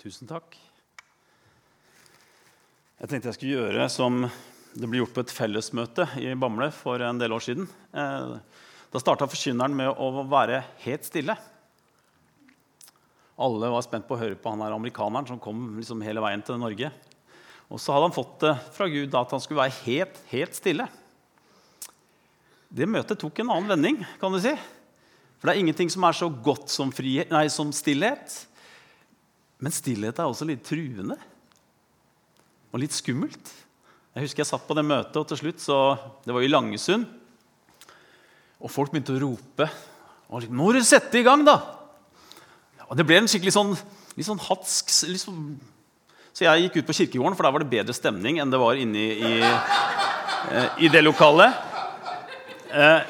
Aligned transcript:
Tusen 0.00 0.24
takk. 0.24 0.54
Jeg 2.96 3.10
tenkte 3.10 3.28
jeg 3.28 3.36
skulle 3.36 3.58
gjøre 3.58 3.88
som 3.92 4.22
det 4.72 4.88
ble 4.88 5.02
gjort 5.02 5.12
på 5.12 5.24
et 5.26 5.34
fellesmøte 5.34 6.06
i 6.22 6.30
Bamble 6.40 6.70
for 6.72 7.04
en 7.04 7.20
del 7.20 7.34
år 7.36 7.44
siden. 7.44 7.66
Eh, 7.92 8.32
da 8.94 9.02
starta 9.02 9.28
forkynneren 9.28 9.76
med 9.76 9.92
å 9.92 10.24
være 10.24 10.62
helt 10.86 11.04
stille. 11.04 11.36
Alle 13.44 13.72
var 13.74 13.84
spent 13.84 14.08
på 14.08 14.16
å 14.16 14.22
høre 14.22 14.40
på 14.40 14.54
han 14.54 14.64
her 14.64 14.78
amerikaneren 14.78 15.28
som 15.28 15.42
kom 15.42 15.74
liksom 15.76 16.00
hele 16.06 16.24
veien 16.24 16.48
til 16.48 16.56
Norge. 16.62 16.88
Og 17.68 17.76
så 17.76 17.92
hadde 17.92 18.08
han 18.08 18.16
fått 18.16 18.38
det 18.46 18.56
fra 18.72 18.88
Gud 18.88 19.20
at 19.20 19.36
han 19.36 19.44
skulle 19.44 19.66
være 19.66 19.78
helt, 19.84 20.20
helt 20.32 20.56
stille. 20.56 20.88
Det 22.72 22.88
møtet 22.88 23.20
tok 23.20 23.44
en 23.44 23.52
annen 23.52 23.74
vending, 23.76 24.00
kan 24.22 24.32
du 24.32 24.40
si. 24.40 24.56
For 25.36 25.48
det 25.48 25.58
er 25.58 25.66
ingenting 25.66 25.92
som 25.92 26.08
er 26.08 26.16
så 26.16 26.32
godt 26.32 26.72
som, 26.72 26.88
frihet, 26.88 27.28
nei, 27.34 27.50
som 27.52 27.68
stillhet. 27.74 28.46
Men 29.60 29.74
stillhet 29.74 30.18
er 30.18 30.28
også 30.28 30.48
litt 30.48 30.62
truende 30.64 31.16
og 32.70 32.80
litt 32.80 32.94
skummelt. 32.94 33.50
Jeg 34.14 34.26
husker 34.26 34.42
jeg 34.42 34.50
satt 34.50 34.66
på 34.66 34.74
det 34.78 34.84
møtet, 34.86 35.16
og 35.20 35.26
til 35.30 35.38
slutt 35.38 35.62
så, 35.62 35.78
Det 36.24 36.34
var 36.34 36.42
i 36.42 36.50
Langesund. 36.50 37.06
Og 38.60 38.70
folk 38.70 38.92
begynte 38.92 39.14
å 39.14 39.20
rope. 39.22 39.68
Og 40.30 40.40
liksom, 40.40 40.54
'Nå 40.54 40.62
må 40.62 40.72
du 40.72 40.82
sette 40.84 41.18
i 41.18 41.22
gang, 41.26 41.44
da!' 41.44 41.60
Og 42.90 42.96
Det 42.96 43.06
ble 43.06 43.18
en 43.18 43.28
skikkelig 43.28 43.54
sånn, 43.54 43.76
litt 44.16 44.26
sånn 44.26 44.42
hatsk 44.42 44.90
liksom. 45.06 45.60
Så 46.32 46.44
jeg 46.44 46.62
gikk 46.62 46.76
ut 46.80 46.86
på 46.86 46.94
kirkegården, 46.94 47.36
for 47.36 47.42
der 47.42 47.52
var 47.52 47.62
det 47.62 47.70
bedre 47.70 47.94
stemning 47.94 48.38
enn 48.38 48.50
det 48.50 48.58
var 48.58 48.74
inne 48.78 48.98
i, 48.98 49.10
i, 49.20 50.86
i 50.86 50.88
det 50.88 51.02
lokalet. 51.02 51.54
Eh, 52.70 53.00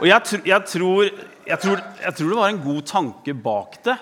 og 0.00 0.06
jeg, 0.06 0.40
jeg, 0.44 0.64
tror, 0.66 1.04
jeg, 1.46 1.58
tror, 1.62 1.82
jeg, 2.02 2.14
tror, 2.18 2.28
det 2.28 2.38
var 2.38 2.48
en 2.50 2.62
god 2.62 2.82
tanke 2.82 3.34
bak 3.34 3.78
det, 3.86 3.94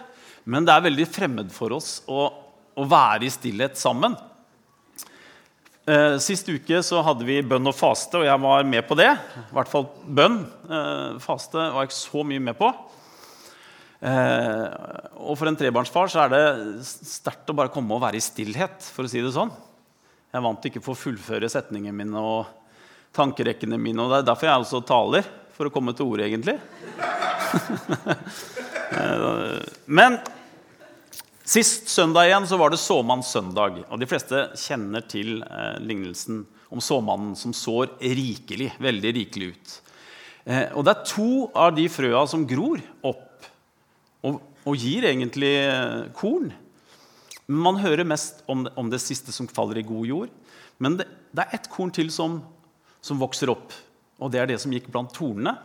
men 0.51 0.67
det 0.67 0.75
er 0.75 0.89
veldig 0.89 1.07
fremmed 1.07 1.55
for 1.55 1.77
oss 1.77 2.01
å, 2.11 2.27
å 2.75 2.87
være 2.91 3.29
i 3.29 3.33
stillhet 3.33 3.79
sammen. 3.79 4.17
Eh, 5.91 6.17
sist 6.23 6.49
uke 6.51 6.83
så 6.85 7.01
hadde 7.03 7.25
vi 7.27 7.41
bønn 7.43 7.67
og 7.67 7.75
faste, 7.75 8.21
og 8.21 8.27
jeg 8.27 8.43
var 8.43 8.67
med 8.69 8.85
på 8.87 8.97
det. 8.99 9.11
I 9.11 9.55
hvert 9.57 9.71
fall 9.71 9.89
bønn. 10.05 10.43
Eh, 10.69 11.19
faste 11.25 11.57
var 11.59 11.83
jeg 11.83 11.91
ikke 11.91 11.99
så 11.99 12.25
mye 12.27 12.45
med 12.51 12.59
på. 12.59 12.69
Eh, 14.01 14.67
og 15.21 15.35
for 15.37 15.51
en 15.51 15.59
trebarnsfar 15.59 16.13
så 16.13 16.23
er 16.25 16.33
det 16.33 16.45
sterkt 16.87 17.51
å 17.51 17.57
bare 17.57 17.73
komme 17.73 17.97
og 17.97 18.05
være 18.05 18.21
i 18.21 18.25
stillhet, 18.25 18.87
for 18.95 19.09
å 19.09 19.11
si 19.11 19.23
det 19.25 19.33
sånn. 19.35 19.53
Jeg 20.31 20.47
vant 20.47 20.69
ikke 20.69 20.83
for 20.85 20.95
å 20.95 21.01
fullføre 21.01 21.51
setningene 21.51 21.97
mine 21.97 22.23
og 22.23 22.43
tankerekkene 23.17 23.81
mine. 23.81 24.05
og 24.05 24.13
Det 24.13 24.21
er 24.21 24.29
derfor 24.31 24.47
jeg 24.51 24.67
også 24.67 24.83
taler, 24.87 25.31
for 25.57 25.69
å 25.69 25.75
komme 25.75 25.97
til 25.97 26.07
ordet, 26.07 26.31
egentlig. 26.31 26.61
Men 29.99 30.21
Sist 31.51 31.89
søndag 31.91 32.29
igjen 32.29 32.45
så 32.47 32.55
var 32.61 32.71
det 32.71 32.79
såmannssøndag. 32.79 33.81
Og 33.91 33.99
de 33.99 34.07
fleste 34.07 34.45
kjenner 34.61 35.03
til 35.11 35.41
eh, 35.43 35.81
lignelsen 35.83 36.45
om 36.71 36.83
såmannen 36.85 37.33
som 37.35 37.51
sår 37.57 37.97
rikelig, 37.99 38.69
veldig 38.79 39.11
rikelig 39.17 39.49
ut. 39.57 39.73
Eh, 40.45 40.69
og 40.79 40.87
det 40.87 40.93
er 40.93 41.09
to 41.11 41.33
av 41.59 41.73
de 41.75 41.89
frøa 41.91 42.21
som 42.31 42.45
gror 42.47 42.79
opp 43.03 43.49
og, 44.29 44.39
og 44.63 44.79
gir 44.79 45.09
egentlig 45.09 45.51
eh, 45.65 46.05
korn. 46.15 46.53
Man 47.51 47.83
hører 47.83 48.07
mest 48.07 48.45
om 48.47 48.69
om 48.79 48.93
det, 48.93 49.03
siste 49.03 49.35
som 49.35 49.51
faller 49.51 49.83
i 49.83 49.87
god 49.91 50.07
jord. 50.07 50.31
Men 50.79 51.01
det, 51.01 51.09
det 51.35 51.49
er 51.49 51.59
ett 51.59 51.67
korn 51.73 51.91
til 51.91 52.15
som, 52.15 52.39
som 53.03 53.19
vokser 53.19 53.51
opp, 53.51 53.75
og 54.23 54.31
det 54.31 54.39
er 54.39 54.53
det 54.53 54.63
som 54.63 54.71
gikk 54.71 54.87
blant 54.95 55.11
tornene. 55.19 55.59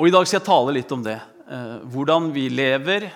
Og 0.00 0.08
I 0.08 0.16
dag 0.16 0.24
skal 0.24 0.40
jeg 0.40 0.48
tale 0.48 0.78
litt 0.80 0.96
om 0.96 1.04
det 1.04 1.20
hvordan 1.44 2.30
vi 2.32 2.48
lever 2.48 3.10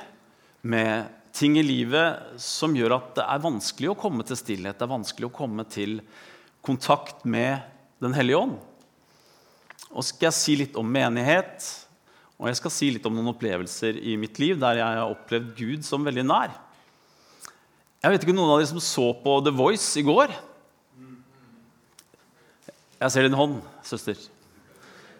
med 0.68 1.08
ting 1.32 1.58
i 1.58 1.64
livet 1.64 2.38
som 2.42 2.74
gjør 2.76 2.96
at 2.96 3.10
det 3.18 3.24
er 3.24 3.44
vanskelig 3.44 3.92
å 3.92 3.98
komme 3.98 4.24
til 4.26 4.38
stillhet, 4.38 4.78
det 4.78 4.84
er 4.84 4.90
vanskelig 4.90 5.28
å 5.28 5.34
komme 5.34 5.64
til 5.70 6.00
kontakt 6.64 7.24
med 7.24 7.74
Den 7.98 8.14
hellige 8.14 8.38
ånd. 8.38 8.58
Og 9.90 10.04
skal 10.06 10.28
jeg 10.28 10.36
si 10.36 10.54
litt 10.60 10.76
om 10.78 10.86
menighet, 10.86 11.64
og 12.38 12.46
jeg 12.46 12.58
skal 12.60 12.70
si 12.70 12.92
litt 12.94 13.06
om 13.08 13.16
noen 13.16 13.32
opplevelser 13.32 13.98
i 13.98 14.14
mitt 14.20 14.38
liv 14.38 14.60
der 14.60 14.78
jeg 14.78 14.98
har 15.00 15.10
opplevd 15.10 15.48
Gud 15.58 15.86
som 15.86 16.06
veldig 16.06 16.22
nær. 16.28 16.52
Jeg 17.98 18.14
vet 18.14 18.22
ikke 18.22 18.36
noen 18.36 18.52
av 18.54 18.60
dere 18.60 18.70
som 18.70 18.78
så 18.78 19.08
på 19.18 19.34
The 19.42 19.50
Voice 19.50 19.98
i 19.98 20.04
går? 20.06 20.30
Jeg 22.98 23.14
ser 23.14 23.26
din 23.26 23.38
hånd, 23.38 23.58
søster. 23.82 24.14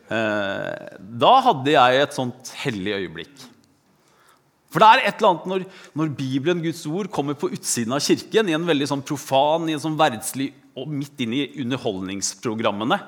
Eh, 0.08 0.98
da 1.20 1.34
hadde 1.44 1.74
jeg 1.74 2.00
et 2.00 2.16
sånt 2.16 2.52
hellig 2.62 2.94
øyeblikk. 2.96 3.44
For 4.72 4.80
det 4.80 4.88
er 4.88 5.02
et 5.08 5.20
eller 5.20 5.30
annet 5.32 5.48
når, 5.48 5.66
når, 5.96 6.10
Bibelen, 6.16 6.62
Guds 6.64 6.82
ord, 6.88 7.08
kommer 7.12 7.36
på 7.36 7.50
utsiden 7.56 7.94
av 7.96 8.02
kirken, 8.04 8.48
i 8.48 8.56
en 8.56 8.68
veldig 8.68 8.88
sånn 8.90 9.04
profan, 9.04 9.68
i 9.68 9.76
en 9.76 9.84
sånn 9.84 9.96
verdslig, 10.00 10.50
og 10.78 10.90
midt 10.92 11.24
inn 11.24 11.34
i 11.36 11.46
underholdningsprogrammene. 11.64 12.98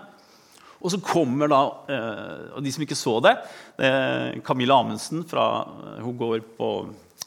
Og 0.80 0.92
så 0.92 1.00
kommer 1.04 1.50
da, 1.52 1.60
eh, 1.92 2.46
og 2.56 2.64
de 2.64 2.72
som 2.72 2.84
ikke 2.84 2.96
så 2.96 3.18
det 3.20 3.34
Camilla 4.44 4.78
Amundsen 4.80 5.26
fra, 5.28 5.44
hun 6.00 6.16
går 6.16 6.40
på, 6.56 6.70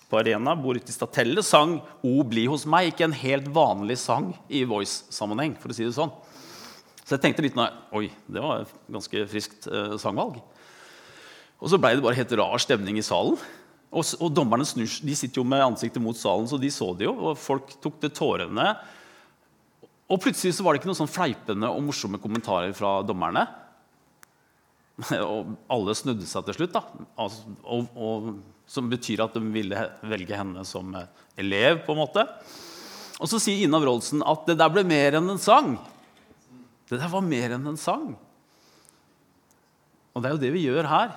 på 0.09 0.19
Arena, 0.19 0.55
bor 0.57 0.77
ute 0.77 0.89
i 0.89 0.95
Statelle, 0.95 1.45
sang 1.45 1.79
'O 2.01 2.25
bli 2.25 2.47
hos 2.49 2.65
meg'. 2.65 2.91
Ikke 2.93 3.05
en 3.05 3.17
helt 3.17 3.49
vanlig 3.53 3.97
sang 4.01 4.33
i 4.49 4.65
Voice-sammenheng. 4.65 5.57
for 5.61 5.69
å 5.69 5.77
si 5.77 5.85
det 5.85 5.93
sånn. 5.93 6.13
Så 7.03 7.15
jeg 7.15 7.23
tenkte 7.25 7.43
litt 7.43 7.57
nei, 7.59 7.67
oi, 7.95 8.07
det 8.31 8.43
var 8.43 8.63
et 8.63 8.73
ganske 8.95 9.25
friskt 9.31 9.67
eh, 9.67 9.95
sangvalg. 9.99 10.39
Og 11.63 11.71
så 11.71 11.79
ble 11.79 11.93
det 11.95 12.03
bare 12.03 12.17
helt 12.17 12.35
rar 12.39 12.61
stemning 12.63 12.99
i 12.99 13.05
salen. 13.05 13.37
Og, 13.93 14.07
og 14.17 14.31
dommerne 14.33 14.65
snur, 14.67 14.89
de 15.05 15.15
sitter 15.15 15.41
jo 15.41 15.47
med 15.47 15.63
ansiktet 15.63 16.01
mot 16.03 16.17
salen, 16.17 16.47
så 16.49 16.57
de 16.59 16.71
så 16.73 16.89
det 16.97 17.07
jo. 17.07 17.13
Og 17.29 17.39
folk 17.39 17.75
tok 17.83 17.99
til 18.01 18.13
tårene. 18.15 18.71
Og 20.11 20.21
plutselig 20.23 20.55
så 20.57 20.65
var 20.65 20.73
det 20.73 20.81
ikke 20.81 20.89
noen 20.91 21.01
sånn 21.03 21.11
fleipende 21.11 21.69
og 21.69 21.83
morsomme 21.85 22.19
kommentarer 22.23 22.73
fra 22.77 22.97
dommerne. 23.05 23.45
og 25.27 25.53
alle 25.73 25.95
snudde 25.97 26.27
seg 26.29 26.47
til 26.47 26.59
slutt, 26.59 26.75
da. 26.75 27.05
Altså, 27.21 27.55
og, 27.63 27.95
og, 27.95 28.33
som 28.69 28.89
betyr 28.91 29.23
at 29.25 29.35
de 29.35 29.43
ville 29.53 29.87
velge 30.07 30.37
henne 30.37 30.63
som 30.67 30.93
elev. 31.39 31.83
på 31.85 31.95
en 31.95 32.01
måte. 32.03 32.27
Og 33.19 33.29
så 33.29 33.39
sier 33.41 33.67
Ina 33.67 33.79
Wroldsen 33.81 34.23
at 34.25 34.47
det 34.49 34.57
der 34.59 34.71
ble 34.73 34.85
mer 34.87 35.19
enn 35.19 35.35
en 35.35 35.41
sang. 35.41 35.75
Det 36.89 36.99
der 36.99 37.11
var 37.11 37.25
mer 37.25 37.55
enn 37.55 37.67
en 37.71 37.79
sang. 37.79 38.13
Og 40.13 40.21
det 40.21 40.29
er 40.29 40.35
jo 40.35 40.43
det 40.43 40.53
vi 40.53 40.65
gjør 40.67 40.89
her 40.89 41.13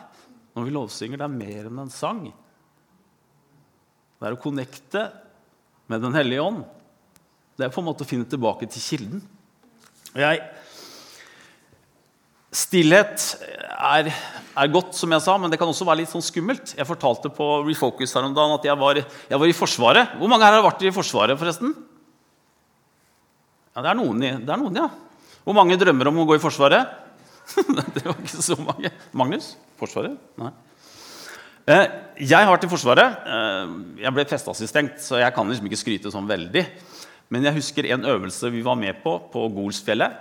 når 0.57 0.67
vi 0.67 0.75
lovsynger. 0.75 1.21
Det 1.21 1.27
er 1.27 1.39
mer 1.39 1.69
enn 1.69 1.83
en 1.85 1.93
sang. 1.93 2.23
Det 4.17 4.29
er 4.29 4.37
å 4.37 4.41
connecte 4.41 5.09
med 5.87 6.03
Den 6.03 6.17
hellige 6.17 6.43
ånd. 6.43 6.63
Det 7.57 7.67
er 7.67 7.73
på 7.73 7.81
en 7.81 7.89
måte 7.89 8.05
å 8.05 8.09
finne 8.09 8.27
tilbake 8.29 8.69
til 8.69 8.83
kilden. 8.83 9.21
Jeg, 10.17 10.41
stillhet 12.57 13.23
er, 13.77 14.09
er, 14.09 14.73
godt, 14.73 14.97
som 14.97 15.13
jeg 15.13 15.25
sa, 15.25 15.37
men 15.41 15.53
det 15.53 15.59
kan 15.61 15.69
også 15.69 15.87
være 15.89 16.03
litt 16.03 16.13
sånn 16.13 16.25
skummelt. 16.25 16.75
Jeg 16.77 16.89
fortalte 16.89 17.31
på 17.33 17.49
Refocus 17.69 18.17
her 18.17 18.27
om 18.29 18.37
dagen 18.37 18.57
at 18.57 18.67
jeg 18.67 18.81
var, 18.81 19.01
jeg 19.01 19.41
var 19.43 19.53
i 19.53 19.57
Forsvaret. 19.57 20.17
Hvor 20.21 20.33
mange 20.33 20.49
her 20.49 20.57
har 20.57 20.65
vært 20.65 20.85
i 20.85 20.93
Forsvaret, 20.97 21.39
forresten? 21.41 21.75
Ja, 23.77 23.85
det 23.85 23.93
er 23.93 23.99
noen, 24.01 24.25
det 24.25 24.53
er 24.53 24.61
noen 24.61 24.81
ja. 24.81 24.89
Hvor 25.47 25.55
mange 25.55 25.77
drømmer 25.79 26.09
om 26.11 26.17
å 26.19 26.25
gå 26.27 26.35
i 26.35 26.43
Forsvaret? 26.43 26.89
det 27.95 28.03
var 28.03 28.17
ikke 28.19 28.43
så 28.43 28.57
mange. 28.59 28.91
Magnus? 29.15 29.53
Forsvaret? 29.79 30.17
Nei. 30.43 30.49
Eh, 31.71 31.85
jeg 32.33 32.49
har 32.49 32.65
i 32.67 32.71
Forsvaret. 32.71 33.21
Eh, 33.31 33.77
jeg 34.03 34.15
ble 34.17 34.25
festeassistent, 34.27 34.97
så 35.05 35.21
jeg 35.23 35.35
kan 35.37 35.47
liksom 35.47 35.69
ikke 35.71 35.79
skryte 35.79 36.11
sånn 36.11 36.27
veldig. 36.27 36.65
Men 37.31 37.47
jeg 37.47 37.61
husker 37.61 37.87
en 37.95 38.09
øvelse 38.11 38.51
vi 38.51 38.65
var 38.67 38.75
med 38.81 38.99
på 39.05 39.21
på 39.31 39.45
Golsfjellet. 39.55 40.19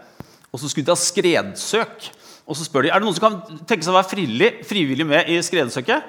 Og 0.53 0.62
så 0.62 0.69
skulle 0.69 0.91
de 0.91 0.94
ha 0.94 1.02
skredsøk. 1.02 2.06
Og 2.46 2.62
så 2.62 2.69
spør 2.69 2.85
de 2.85 2.94
er 2.94 3.02
det 3.02 3.08
noen 3.09 3.18
som 3.18 3.25
kan 3.25 3.66
tenke 3.66 3.81
seg 3.81 3.96
å 3.96 3.97
være 3.97 4.12
frivillig, 4.12 4.52
frivillig 4.69 5.09
med 5.09 5.34
i 5.34 5.40
skredsøket. 5.41 6.06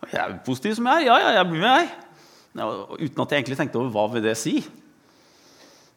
Og 0.00 0.16
jeg 0.16 0.22
er 0.22 0.40
positiv 0.48 0.80
som 0.80 0.88
jeg 0.88 1.04
er. 1.04 1.10
Ja, 1.10 1.20
ja, 1.26 1.36
jeg 1.42 1.52
blir 1.52 1.60
med, 1.60 1.76
jeg. 1.76 1.92
Ja, 2.56 2.72
uten 3.04 3.20
at 3.20 3.36
jeg 3.36 3.42
egentlig 3.42 3.60
tenkte 3.60 3.82
over 3.82 3.92
hva 3.92 4.08
vil 4.16 4.24
det 4.24 4.38
si. 4.40 4.62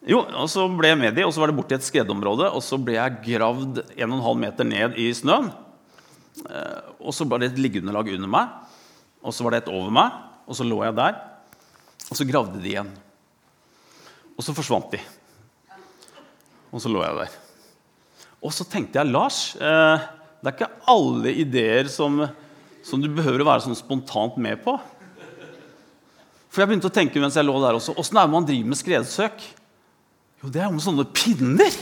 Jo, 0.08 0.22
og 0.24 0.48
Så 0.48 0.64
ble 0.72 0.94
jeg 0.94 1.00
med 1.00 1.18
de, 1.18 1.26
og 1.28 1.34
så 1.36 1.42
var 1.42 1.52
det 1.52 1.58
bort 1.58 1.68
til 1.72 1.80
et 1.80 1.88
skredområde. 1.88 2.48
Og 2.56 2.64
så 2.64 2.80
ble 2.80 2.96
jeg 2.96 3.20
gravd 3.26 3.82
1,5 3.98 4.40
meter 4.40 4.68
ned 4.68 4.96
i 5.00 5.10
snøen. 5.16 5.52
Eh, 6.48 6.80
og 7.04 7.12
så 7.16 7.28
var 7.28 7.42
det 7.42 7.52
et 7.52 7.60
liggeunderlag 7.60 8.14
under 8.16 8.32
meg, 8.32 8.54
og 9.20 9.36
så 9.36 9.44
var 9.44 9.56
det 9.56 9.64
et 9.64 9.74
over 9.74 9.92
meg. 9.92 10.16
Og 10.50 10.56
så 10.58 10.66
lå 10.66 10.80
jeg 10.86 10.96
der, 10.98 11.18
og 12.10 12.18
så 12.18 12.26
gravde 12.26 12.62
de 12.62 12.72
igjen. 12.72 12.90
Og 14.38 14.46
så 14.46 14.56
forsvant 14.56 14.96
de. 14.96 15.02
Og 16.72 16.82
så 16.82 16.90
lå 16.90 17.04
jeg 17.04 17.18
der. 17.20 17.36
Og 18.40 18.56
så 18.56 18.64
tenkte 18.64 19.02
jeg, 19.02 19.12
Lars, 19.12 19.42
eh, 19.60 20.08
det 20.40 20.48
er 20.48 20.56
ikke 20.56 20.72
alle 20.90 21.36
ideer 21.44 21.92
som, 21.92 22.22
som 22.88 23.04
du 23.04 23.10
behøver 23.12 23.44
å 23.44 23.50
være 23.52 23.68
sånn 23.68 23.78
spontant 23.78 24.40
med 24.40 24.64
på. 24.64 24.78
For 26.50 26.64
jeg 26.64 26.72
begynte 26.72 26.90
å 26.90 26.94
tenke 26.94 27.22
mens 27.22 27.36
jeg 27.38 27.46
lå 27.46 27.60
der 27.62 27.78
også, 27.78 27.94
Åssen 28.00 28.18
er 28.18 28.30
det 28.30 28.34
man 28.34 28.48
driver 28.48 28.72
med 28.72 28.80
skredsøk? 28.80 29.44
Jo, 30.40 30.50
det 30.54 30.62
er 30.64 30.70
om 30.72 30.80
sånne 30.80 31.04
pinner. 31.12 31.74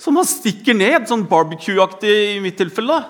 Som 0.00 0.14
man 0.16 0.28
stikker 0.28 0.76
ned, 0.76 1.08
sånn 1.10 1.26
barbecue-aktig 1.28 2.12
i 2.36 2.42
mitt 2.42 2.56
tilfelle. 2.60 3.00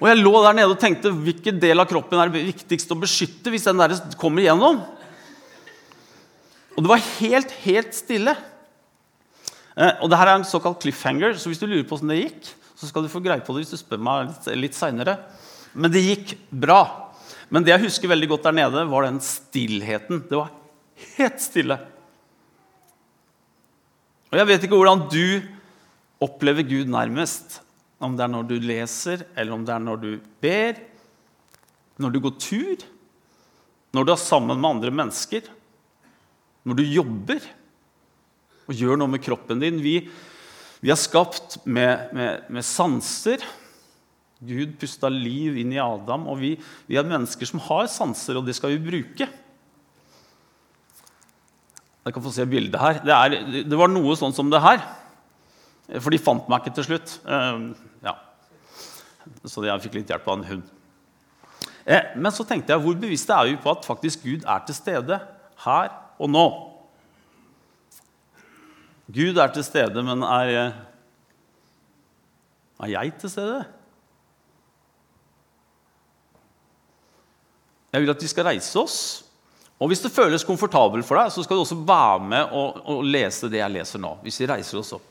Og 0.00 0.08
jeg 0.08 0.18
lå 0.18 0.32
der 0.42 0.56
nede 0.56 0.72
og 0.72 0.80
tenkte 0.80 1.12
hvilken 1.12 1.60
del 1.62 1.80
av 1.80 1.86
kroppen 1.88 2.18
er 2.18 2.32
det 2.32 2.42
viktigst 2.48 2.90
å 2.90 2.98
beskytte 2.98 3.52
hvis 3.52 3.68
den 3.68 3.80
der 3.80 3.94
kommer 4.20 4.42
igjennom. 4.42 4.80
Og 6.74 6.82
det 6.82 6.90
var 6.90 7.04
helt, 7.20 7.52
helt 7.62 7.94
stille. 7.94 8.34
Eh, 9.76 10.00
og 10.00 10.10
det 10.10 10.18
her 10.18 10.32
er 10.32 10.40
en 10.40 10.48
såkalt 10.48 10.80
cliffhanger, 10.82 11.36
så 11.38 11.52
hvis 11.52 11.60
du 11.60 11.68
lurer 11.68 11.84
på 11.84 11.94
hvordan 11.94 12.14
det 12.14 12.22
gikk, 12.24 12.50
så 12.80 12.88
skal 12.88 13.04
du 13.04 13.12
få 13.12 13.22
greie 13.22 13.44
på 13.44 13.54
det 13.54 13.62
hvis 13.62 13.74
du 13.76 13.78
spør 13.78 14.02
meg 14.02 14.30
litt, 14.30 14.50
litt 14.64 14.78
seinere. 14.78 15.18
Men 15.76 15.92
det 15.92 16.02
gikk 16.02 16.34
bra. 16.50 16.80
Men 17.52 17.62
det 17.66 17.76
jeg 17.76 17.84
husker 17.86 18.10
veldig 18.10 18.32
godt 18.32 18.48
der 18.48 18.58
nede, 18.58 18.84
var 18.90 19.06
den 19.06 19.22
stillheten. 19.22 20.24
Det 20.26 20.40
var 20.40 20.50
helt 21.18 21.42
stille. 21.44 21.78
Og 24.30 24.38
jeg 24.38 24.46
vet 24.46 24.64
ikke 24.66 24.78
hvordan 24.78 25.08
du 25.10 25.42
opplever 26.22 26.66
Gud 26.66 26.90
nærmest. 26.90 27.60
Om 28.00 28.14
det 28.16 28.24
er 28.24 28.32
når 28.32 28.46
du 28.48 28.56
leser, 28.62 29.24
eller 29.36 29.56
om 29.56 29.64
det 29.66 29.74
er 29.74 29.82
når 29.82 29.98
du 30.00 30.10
ber, 30.40 30.78
når 32.00 32.12
du 32.14 32.20
går 32.24 32.36
tur, 32.40 32.84
når 33.92 34.06
du 34.06 34.12
er 34.14 34.22
sammen 34.22 34.56
med 34.56 34.70
andre 34.70 34.92
mennesker, 34.94 35.50
når 36.64 36.78
du 36.78 36.84
jobber 36.86 37.44
og 38.70 38.76
gjør 38.78 39.00
noe 39.00 39.10
med 39.10 39.22
kroppen 39.24 39.60
din. 39.60 39.80
Vi, 39.82 39.96
vi 40.80 40.92
er 40.92 41.00
skapt 41.00 41.58
med, 41.66 42.12
med, 42.14 42.46
med, 42.52 42.66
sanser. 42.66 43.42
Gud 44.40 44.76
pusta 44.80 45.10
liv 45.12 45.58
inn 45.60 45.74
i 45.74 45.82
Adam, 45.82 46.28
og 46.30 46.38
vi, 46.40 46.54
vi 46.88 46.96
er 46.96 47.08
mennesker 47.08 47.48
som 47.48 47.60
har 47.66 47.90
sanser, 47.92 48.38
og 48.38 48.46
det 48.46 48.54
skal 48.56 48.72
vi 48.76 48.84
bruke. 48.86 49.26
Jeg 52.04 52.16
kan 52.16 52.24
få 52.24 52.32
se 52.32 52.46
bildet 52.48 52.80
her. 52.80 53.00
Det, 53.04 53.14
er, 53.14 53.64
det 53.68 53.78
var 53.78 53.90
noe 53.92 54.16
sånn 54.16 54.34
som 54.36 54.50
det 54.52 54.62
her. 54.64 54.80
For 55.98 56.12
de 56.14 56.20
fant 56.22 56.46
meg 56.48 56.62
ikke 56.62 56.78
til 56.78 56.86
slutt. 56.92 57.16
Uh, 57.26 57.72
ja. 58.04 58.14
Så 59.44 59.64
jeg 59.66 59.84
fikk 59.84 59.98
litt 59.98 60.12
hjelp 60.12 60.28
av 60.28 60.38
en 60.38 60.46
hund. 60.48 60.68
Eh, 61.84 62.12
men 62.16 62.32
så 62.32 62.44
tenkte 62.46 62.72
jeg, 62.72 62.82
hvor 62.84 62.96
bevisste 63.00 63.34
er 63.34 63.50
vi 63.50 63.60
på 63.60 63.72
at 63.72 63.86
faktisk 63.88 64.24
Gud 64.24 64.44
er 64.48 64.64
til 64.66 64.76
stede 64.76 65.16
her 65.64 65.92
og 66.20 66.30
nå? 66.30 66.46
Gud 69.10 69.40
er 69.42 69.50
til 69.50 69.64
stede, 69.66 70.04
men 70.06 70.22
er, 70.22 70.50
eh, 70.54 70.72
er 72.84 72.92
jeg 72.94 73.14
til 73.18 73.32
stede? 73.32 73.64
Jeg 77.92 78.00
vil 78.04 78.10
at 78.10 78.22
vi 78.22 78.28
skal 78.30 78.46
reise 78.46 78.78
oss. 78.78 78.98
Og 79.80 79.88
Hvis 79.88 80.02
det 80.04 80.12
føles 80.12 80.44
komfortabelt 80.44 81.06
for 81.08 81.16
deg, 81.16 81.32
så 81.32 81.42
skal 81.44 81.56
du 81.56 81.62
også 81.64 81.78
være 81.88 82.24
med 82.28 82.50
og, 82.52 82.82
og 82.84 83.06
lese 83.06 83.48
det 83.48 83.62
jeg 83.62 83.72
leser 83.72 84.02
nå. 84.02 84.12
Hvis 84.20 84.40
vi 84.42 84.48
reiser 84.50 84.80
oss 84.82 84.92
opp. 84.98 85.06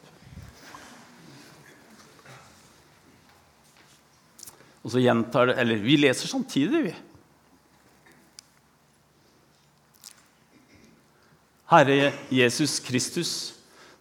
Og 4.86 4.94
så 4.94 5.02
gjentar 5.04 5.50
det 5.50 5.58
Eller 5.62 5.82
vi 5.82 5.98
leser 6.00 6.30
samtidig, 6.30 6.84
vi. 6.90 6.96
Herre 11.70 12.14
Jesus 12.34 12.80
Kristus, 12.82 13.32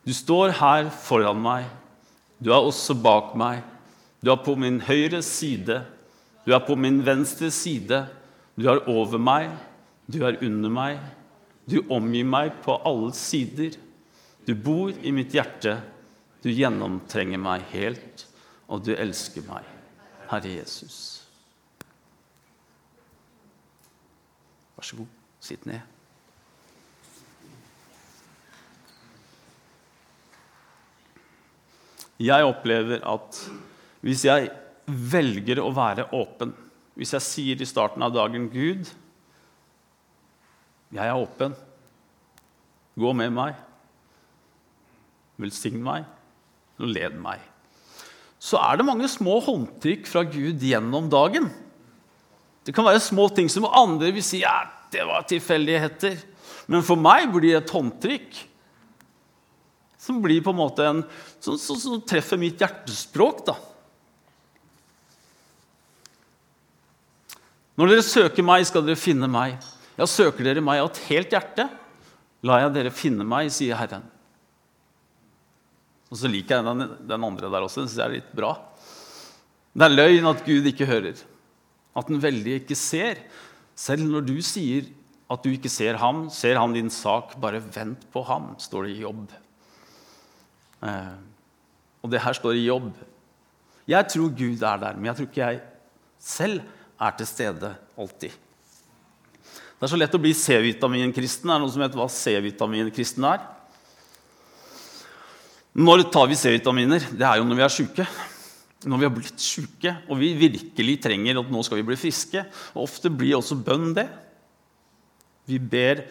du 0.04 0.14
står 0.16 0.54
her 0.56 0.86
foran 1.04 1.40
meg. 1.44 1.66
Du 2.40 2.48
er 2.52 2.60
også 2.60 2.94
bak 2.96 3.34
meg. 3.36 3.60
Du 4.24 4.30
er 4.32 4.40
på 4.40 4.54
min 4.56 4.80
høyre 4.80 5.20
side. 5.24 5.82
Du 6.46 6.54
er 6.56 6.64
på 6.64 6.76
min 6.80 7.02
venstre 7.04 7.50
side. 7.52 8.06
Du 8.56 8.64
er 8.72 8.80
over 8.88 9.20
meg. 9.20 9.52
Du 10.08 10.22
er 10.25 10.40
under 10.44 10.72
meg. 10.72 11.00
Du 11.69 11.82
omgir 11.93 12.25
meg 12.25 12.55
på 12.64 12.78
alle 12.88 13.12
sider. 13.16 13.76
Du 14.49 14.55
bor 14.56 14.94
i 15.05 15.12
mitt 15.12 15.34
hjerte. 15.37 15.76
Du 16.40 16.49
gjennomtrenger 16.49 17.40
meg 17.43 17.66
helt, 17.75 18.25
og 18.70 18.87
du 18.87 18.94
elsker 18.94 19.44
meg. 19.44 19.66
Herre 20.31 20.52
Jesus. 20.55 20.96
Vær 24.78 24.87
så 24.87 25.00
god, 25.00 25.10
sitt 25.44 25.66
ned. 25.69 25.82
Jeg 32.19 32.46
opplever 32.46 33.02
at 33.06 33.37
hvis 34.02 34.25
jeg 34.26 34.49
velger 34.87 35.61
å 35.62 35.69
være 35.75 36.08
åpen, 36.16 36.54
hvis 36.99 37.12
jeg 37.14 37.26
sier 37.26 37.61
i 37.62 37.69
starten 37.69 38.02
av 38.02 38.14
dagen 38.14 38.49
'Gud, 38.50 38.88
jeg 40.94 41.05
er 41.05 41.19
åpen. 41.19 41.55
Gå 42.99 43.12
med 43.17 43.35
meg. 43.37 43.58
Velsign 45.38 45.82
meg 45.85 46.08
og 46.79 46.90
led 46.94 47.17
meg.' 47.23 47.46
så 48.38 48.58
er 48.62 48.79
det 48.79 48.87
mange 48.87 49.08
små 49.11 49.40
håndtrykk 49.43 50.06
fra 50.06 50.23
Gud 50.23 50.62
gjennom 50.62 51.08
dagen. 51.11 51.49
Det 52.62 52.75
kan 52.75 52.87
være 52.87 53.02
små 53.02 53.26
ting 53.35 53.50
som 53.50 53.67
andre 53.67 54.12
vil 54.14 54.23
si 54.25 54.44
ja, 54.44 54.62
det 54.94 55.02
var 55.08 55.26
tilfeldigheter. 55.26 56.20
Men 56.70 56.85
for 56.87 57.00
meg 57.00 57.26
blir 57.32 57.49
det 57.49 57.56
et 57.64 57.75
håndtrykk 57.75 58.44
som 59.99 60.20
blir 60.23 60.40
på 60.44 60.55
en 60.55 60.61
måte 60.61 60.87
en, 60.87 61.02
som, 61.43 61.58
som, 61.58 61.76
som 61.81 61.99
treffer 62.06 62.38
mitt 62.40 62.62
hjertespråk. 62.62 63.43
da. 63.49 63.56
Når 67.79 67.90
dere 67.90 68.06
søker 68.06 68.46
meg, 68.46 68.69
skal 68.70 68.87
dere 68.87 69.00
finne 69.00 69.29
meg. 69.31 69.58
Ja, 69.98 70.06
søker 70.06 70.46
dere 70.46 70.62
meg 70.62 70.80
av 70.80 70.92
et 70.92 71.00
helt 71.08 71.32
hjerte, 71.34 71.66
la 72.46 72.60
jeg 72.62 72.74
dere 72.76 72.94
finne 72.94 73.26
meg, 73.26 73.50
sier 73.50 73.78
Herren. 73.80 74.04
Og 76.08 76.20
så 76.20 76.30
liker 76.30 76.60
jeg 76.60 76.66
den, 76.68 76.84
den 77.10 77.26
andre 77.26 77.50
der 77.50 77.66
også. 77.66 77.82
Den 77.82 77.90
syns 77.90 77.98
jeg 77.98 78.06
er 78.06 78.14
litt 78.20 78.30
bra. 78.36 78.52
Det 79.74 79.84
er 79.84 79.96
løgn 79.96 80.30
at 80.30 80.44
Gud 80.46 80.70
ikke 80.70 80.88
hører, 80.88 81.18
at 81.98 82.08
den 82.08 82.22
veldige 82.22 82.62
ikke 82.62 82.78
ser. 82.78 83.20
Selv 83.78 84.06
når 84.08 84.24
du 84.30 84.38
sier 84.44 84.88
at 85.28 85.44
du 85.44 85.50
ikke 85.52 85.70
ser 85.70 85.98
ham, 86.00 86.26
ser 86.32 86.56
han 86.56 86.72
din 86.72 86.88
sak. 86.94 87.34
Bare 87.42 87.60
vent 87.60 88.06
på 88.14 88.22
ham, 88.30 88.54
står 88.62 88.86
det 88.86 88.94
i 88.94 89.02
jobb. 89.02 89.26
Eh, 90.86 91.14
og 92.00 92.12
det 92.14 92.22
her 92.22 92.38
står 92.38 92.56
i 92.56 92.66
jobb. 92.68 92.92
Jeg 93.88 94.08
tror 94.14 94.30
Gud 94.30 94.62
er 94.62 94.80
der, 94.80 94.96
men 94.96 95.10
jeg 95.10 95.18
tror 95.18 95.28
ikke 95.28 95.46
jeg 95.46 95.62
selv 96.22 96.62
er 96.98 97.18
til 97.18 97.28
stede 97.28 97.74
alltid. 97.98 98.44
Det 99.78 99.86
er 99.86 99.92
så 99.92 99.98
lett 100.00 100.14
å 100.16 100.19
bli 100.19 100.32
C-vitaminkristen. 100.34 101.46
Er 101.46 101.60
det 101.60 101.62
noen 101.62 101.70
som 101.70 101.82
vet 101.84 101.94
hva 101.94 102.08
C-vitaminkristen 102.10 103.26
er? 103.30 103.44
Når 105.78 106.02
tar 106.10 106.26
vi 106.26 106.38
C-vitaminer? 106.38 107.04
Det 107.14 107.22
er 107.22 107.38
jo 107.38 107.46
når 107.46 107.60
vi 107.60 107.62
er 107.62 107.70
syke. 107.70 108.08
Når 108.82 108.98
vi 108.98 109.06
har 109.06 109.14
blitt 109.14 109.42
syke 109.42 109.92
og 110.08 110.19
vi 110.19 110.32
virkelig 110.38 110.96
trenger 111.06 111.38
at 111.38 111.54
nå 111.54 111.62
skal 111.62 111.78
vi 111.78 111.86
bli 111.92 111.98
friske. 112.00 112.42
Og 112.75 112.88
ofte 112.88 113.12
blir 113.14 113.38
også 113.38 113.60
bønn 113.62 113.92
det. 113.94 114.08
Vi 115.46 115.62
ber 115.62 116.02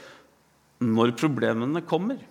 når 0.79 1.17
problemene 1.19 1.83
kommer. 1.83 2.23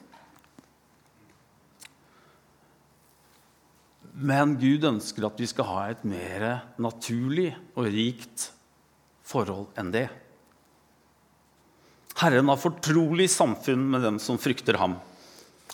Men 4.17 4.57
Gud 4.57 4.89
ønsker 4.89 5.29
at 5.29 5.37
vi 5.37 5.53
skal 5.53 5.69
ha 5.69 5.81
et 5.93 6.05
mer 6.09 6.47
naturlig 6.81 7.51
og 7.77 7.91
rikt 7.93 8.55
forhold 9.29 9.77
enn 9.77 9.93
det. 9.93 10.09
Herren 12.17 12.49
har 12.49 12.61
fortrolig 12.61 13.29
samfunn 13.31 13.83
med 13.93 14.05
dem 14.07 14.19
som 14.23 14.39
frykter 14.41 14.79
ham. 14.81 14.97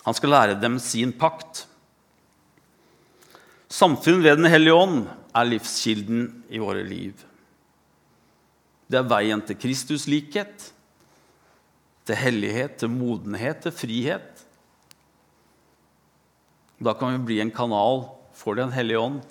Han 0.02 0.16
skal 0.18 0.32
lære 0.34 0.58
dem 0.58 0.80
sin 0.82 1.12
pakt. 1.14 1.66
Samfunn 3.70 4.22
ved 4.24 4.40
Den 4.40 4.50
hellige 4.50 4.74
ånd 4.74 5.04
er 5.32 5.46
livskilden 5.48 6.24
i 6.50 6.58
våre 6.58 6.82
liv. 6.84 7.14
Det 8.90 8.98
er 8.98 9.08
veien 9.08 9.40
til 9.46 9.56
Kristus 9.56 10.08
likhet, 10.10 10.66
til 12.04 12.18
hellighet, 12.18 12.74
til 12.82 12.90
modenhet, 12.90 13.62
til 13.62 13.72
frihet. 13.72 14.42
Da 16.82 16.92
kan 16.98 17.14
vi 17.14 17.26
bli 17.30 17.38
en 17.40 17.54
kanal 17.54 18.08
for 18.34 18.58
Den 18.58 18.74
hellige 18.74 18.98
ånd 18.98 19.22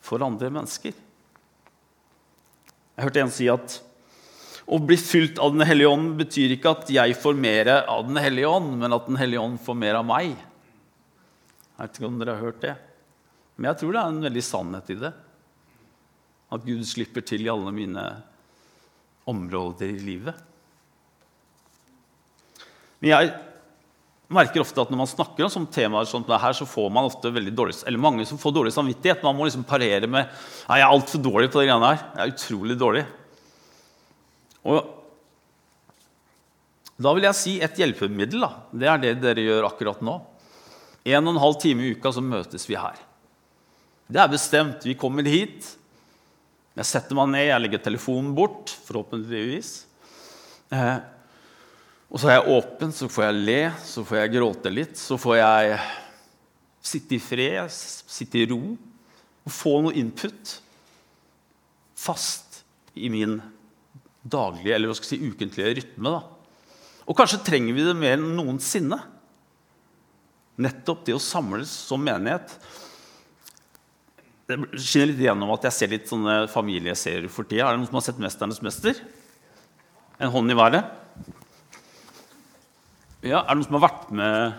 for 0.00 0.22
andre 0.22 0.48
mennesker. 0.54 0.94
Jeg 2.94 3.04
hørte 3.04 3.20
en 3.20 3.34
si 3.34 3.50
at 3.50 3.80
å 4.68 4.78
bli 4.84 4.98
fylt 5.00 5.38
av 5.40 5.54
Den 5.56 5.64
hellige 5.64 5.88
ånd 5.88 6.10
betyr 6.18 6.52
ikke 6.54 6.74
at 6.74 6.90
jeg 6.92 7.16
får 7.16 7.38
mer 7.40 7.70
av 7.78 8.04
Den 8.08 8.20
hellige 8.20 8.50
ånd, 8.52 8.74
men 8.80 8.92
at 8.92 9.06
Den 9.08 9.16
hellige 9.20 9.40
ånd 9.40 9.60
får 9.64 9.78
mer 9.80 10.00
av 10.00 10.04
meg. 10.08 10.34
Jeg 10.36 11.80
vet 11.80 11.98
ikke 11.98 12.10
om 12.10 12.18
dere 12.20 12.36
har 12.36 12.44
hørt 12.50 12.60
det. 12.64 12.74
Men 13.56 13.70
jeg 13.70 13.80
tror 13.80 13.94
det 13.94 14.02
er 14.02 14.12
en 14.12 14.26
veldig 14.28 14.44
sannhet 14.44 14.90
i 14.92 14.98
det. 15.00 15.12
At 16.52 16.64
Gud 16.66 16.84
slipper 16.88 17.24
til 17.26 17.46
i 17.46 17.52
alle 17.52 17.72
mine 17.74 18.04
områder 19.28 19.88
i 19.88 20.00
livet. 20.02 20.44
Men 22.98 23.12
jeg 23.12 23.32
merker 24.28 24.62
ofte 24.62 24.82
at 24.82 24.90
når 24.92 25.00
man 25.00 25.10
snakker 25.10 25.46
om 25.46 25.52
sånne 25.52 25.72
temaer 25.72 26.08
som 26.08 26.24
det 26.26 26.40
her, 26.42 26.56
så 26.56 26.66
får 26.68 26.90
man 26.92 27.08
ofte 27.08 27.32
veldig 27.32 27.54
dårlig, 27.56 27.78
eller 27.88 28.02
mange 28.02 28.26
som 28.28 28.40
får 28.40 28.56
dårlig 28.56 28.74
samvittighet. 28.74 29.24
Man 29.24 29.38
må 29.38 29.48
liksom 29.48 29.64
parere 29.68 30.10
med 30.10 30.28
Nei, 30.68 30.80
jeg 30.80 30.84
er 30.84 30.92
altfor 30.92 31.24
dårlig 31.24 31.48
på 31.52 31.62
de 31.62 31.70
greiene 31.70 31.92
her. 31.92 32.04
Jeg 32.18 32.24
er 32.24 32.34
utrolig 32.34 32.76
dårlig. 32.80 33.04
Og 34.68 34.94
da 36.98 37.12
vil 37.14 37.28
jeg 37.28 37.38
si 37.38 37.54
et 37.62 37.78
hjelpemiddel. 37.78 38.42
Da. 38.42 38.50
Det 38.74 38.90
er 38.90 39.02
det 39.02 39.12
dere 39.22 39.44
gjør 39.46 39.68
akkurat 39.70 40.00
nå. 40.04 40.18
En 41.08 41.24
og 41.24 41.34
en 41.34 41.42
halv 41.42 41.60
time 41.62 41.84
i 41.84 41.92
uka 41.94 42.12
så 42.12 42.24
møtes 42.24 42.66
vi 42.68 42.76
her. 42.78 42.98
Det 44.08 44.20
er 44.20 44.32
bestemt. 44.32 44.86
Vi 44.88 44.96
kommer 44.98 45.26
hit. 45.28 45.76
Jeg 46.78 46.86
setter 46.86 47.16
meg 47.18 47.30
ned, 47.32 47.46
jeg 47.48 47.62
legger 47.62 47.80
telefonen 47.82 48.34
bort, 48.36 48.70
forhåpentligvis. 48.86 49.70
Eh, 50.74 50.98
og 52.08 52.20
så 52.20 52.28
er 52.28 52.36
jeg 52.36 52.54
åpen, 52.54 52.92
så 52.94 53.08
får 53.10 53.24
jeg 53.26 53.40
le, 53.48 53.62
så 53.82 54.04
får 54.06 54.20
jeg 54.20 54.34
gråte 54.36 54.72
litt. 54.72 54.94
Så 55.00 55.18
får 55.20 55.40
jeg 55.40 55.80
sitte 56.88 57.16
i 57.16 57.22
fred, 57.22 57.66
sitte 57.68 58.40
i 58.40 58.46
ro 58.48 58.62
og 59.48 59.54
få 59.54 59.78
noe 59.84 59.96
input 59.96 60.58
fast 61.98 62.62
i 62.98 63.10
min 63.12 63.38
daglige 64.30 64.74
eller 64.76 64.90
hva 64.90 64.96
skal 64.98 65.10
si, 65.12 65.20
ukentlige 65.30 65.76
rytme. 65.80 66.12
Da. 66.14 66.20
Og 67.08 67.16
kanskje 67.16 67.40
trenger 67.46 67.76
vi 67.76 67.86
det 67.86 67.96
mer 67.96 68.18
enn 68.18 68.34
noensinne. 68.36 68.98
Nettopp 70.58 71.04
det 71.06 71.14
å 71.16 71.22
samles 71.22 71.70
som 71.70 72.02
menighet. 72.02 72.56
Det 74.48 74.56
skinner 74.80 75.10
litt 75.10 75.20
igjennom 75.22 75.52
at 75.54 75.66
jeg 75.68 75.76
ser 75.76 75.92
litt 75.92 76.08
sånne 76.08 76.38
familieserier 76.50 77.28
for 77.32 77.48
tida. 77.48 77.66
Er 77.66 77.76
det 77.76 77.82
noen 77.82 77.90
som 77.90 77.98
har 78.00 78.06
sett 78.06 78.20
'Mesternes 78.20 78.62
mester'? 78.64 79.02
En 80.18 80.32
hånd 80.32 80.50
i 80.50 80.54
været? 80.54 80.84
Ja, 83.22 83.40
Er 83.40 83.48
det 83.48 83.56
noen 83.56 83.64
som 83.64 83.80
har 83.80 83.88
vært 83.88 84.10
med 84.10 84.54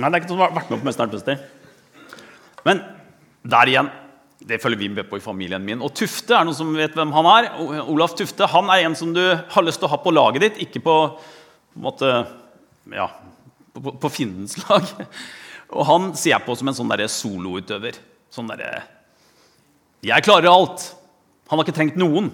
Nei, 0.00 0.08
det 0.08 0.16
er 0.16 0.20
ikke 0.20 0.30
noen 0.30 0.38
som 0.38 0.44
har 0.46 0.56
vært 0.56 0.70
med 0.70 0.80
på 0.80 0.86
'Mesternes 0.86 1.14
mester'. 1.16 1.40
Men 2.64 2.84
der 3.44 3.66
igjen 3.66 3.90
det 4.40 4.60
følger 4.62 4.80
vi 4.80 4.88
med 4.88 5.08
på 5.08 5.18
i 5.18 5.22
familien 5.24 5.64
min. 5.64 5.82
Og 5.84 5.92
Tufte 5.96 6.32
er 6.36 6.46
noen 6.48 6.56
som 6.56 6.72
vet 6.72 6.94
hvem 6.96 7.12
han 7.12 7.28
er. 7.28 7.50
Olaf 7.84 8.14
Tufte 8.16 8.48
han 8.48 8.70
er 8.72 8.86
en 8.86 8.96
som 8.96 9.12
du 9.12 9.22
har 9.22 9.66
lyst 9.66 9.82
til 9.82 9.88
å 9.90 9.92
ha 9.92 10.00
på 10.00 10.14
laget 10.14 10.46
ditt, 10.46 10.60
ikke 10.64 10.80
på, 10.84 10.96
på, 11.74 11.82
måte, 11.84 12.12
ja, 12.94 13.10
på, 13.76 13.92
på 14.00 14.12
fiendens 14.12 14.56
lag. 14.64 14.86
Og 15.70 15.84
han 15.86 16.12
ser 16.16 16.34
jeg 16.34 16.46
på 16.46 16.56
som 16.56 16.70
en 16.72 16.78
sånn 16.78 16.94
soloutøver. 17.12 18.00
Sånn 18.30 18.48
derre 18.48 18.86
'Jeg 20.00 20.24
klarer 20.24 20.48
alt'. 20.48 20.94
Han 21.50 21.58
har 21.58 21.66
ikke 21.66 21.76
trengt 21.76 21.98
noen. 22.00 22.30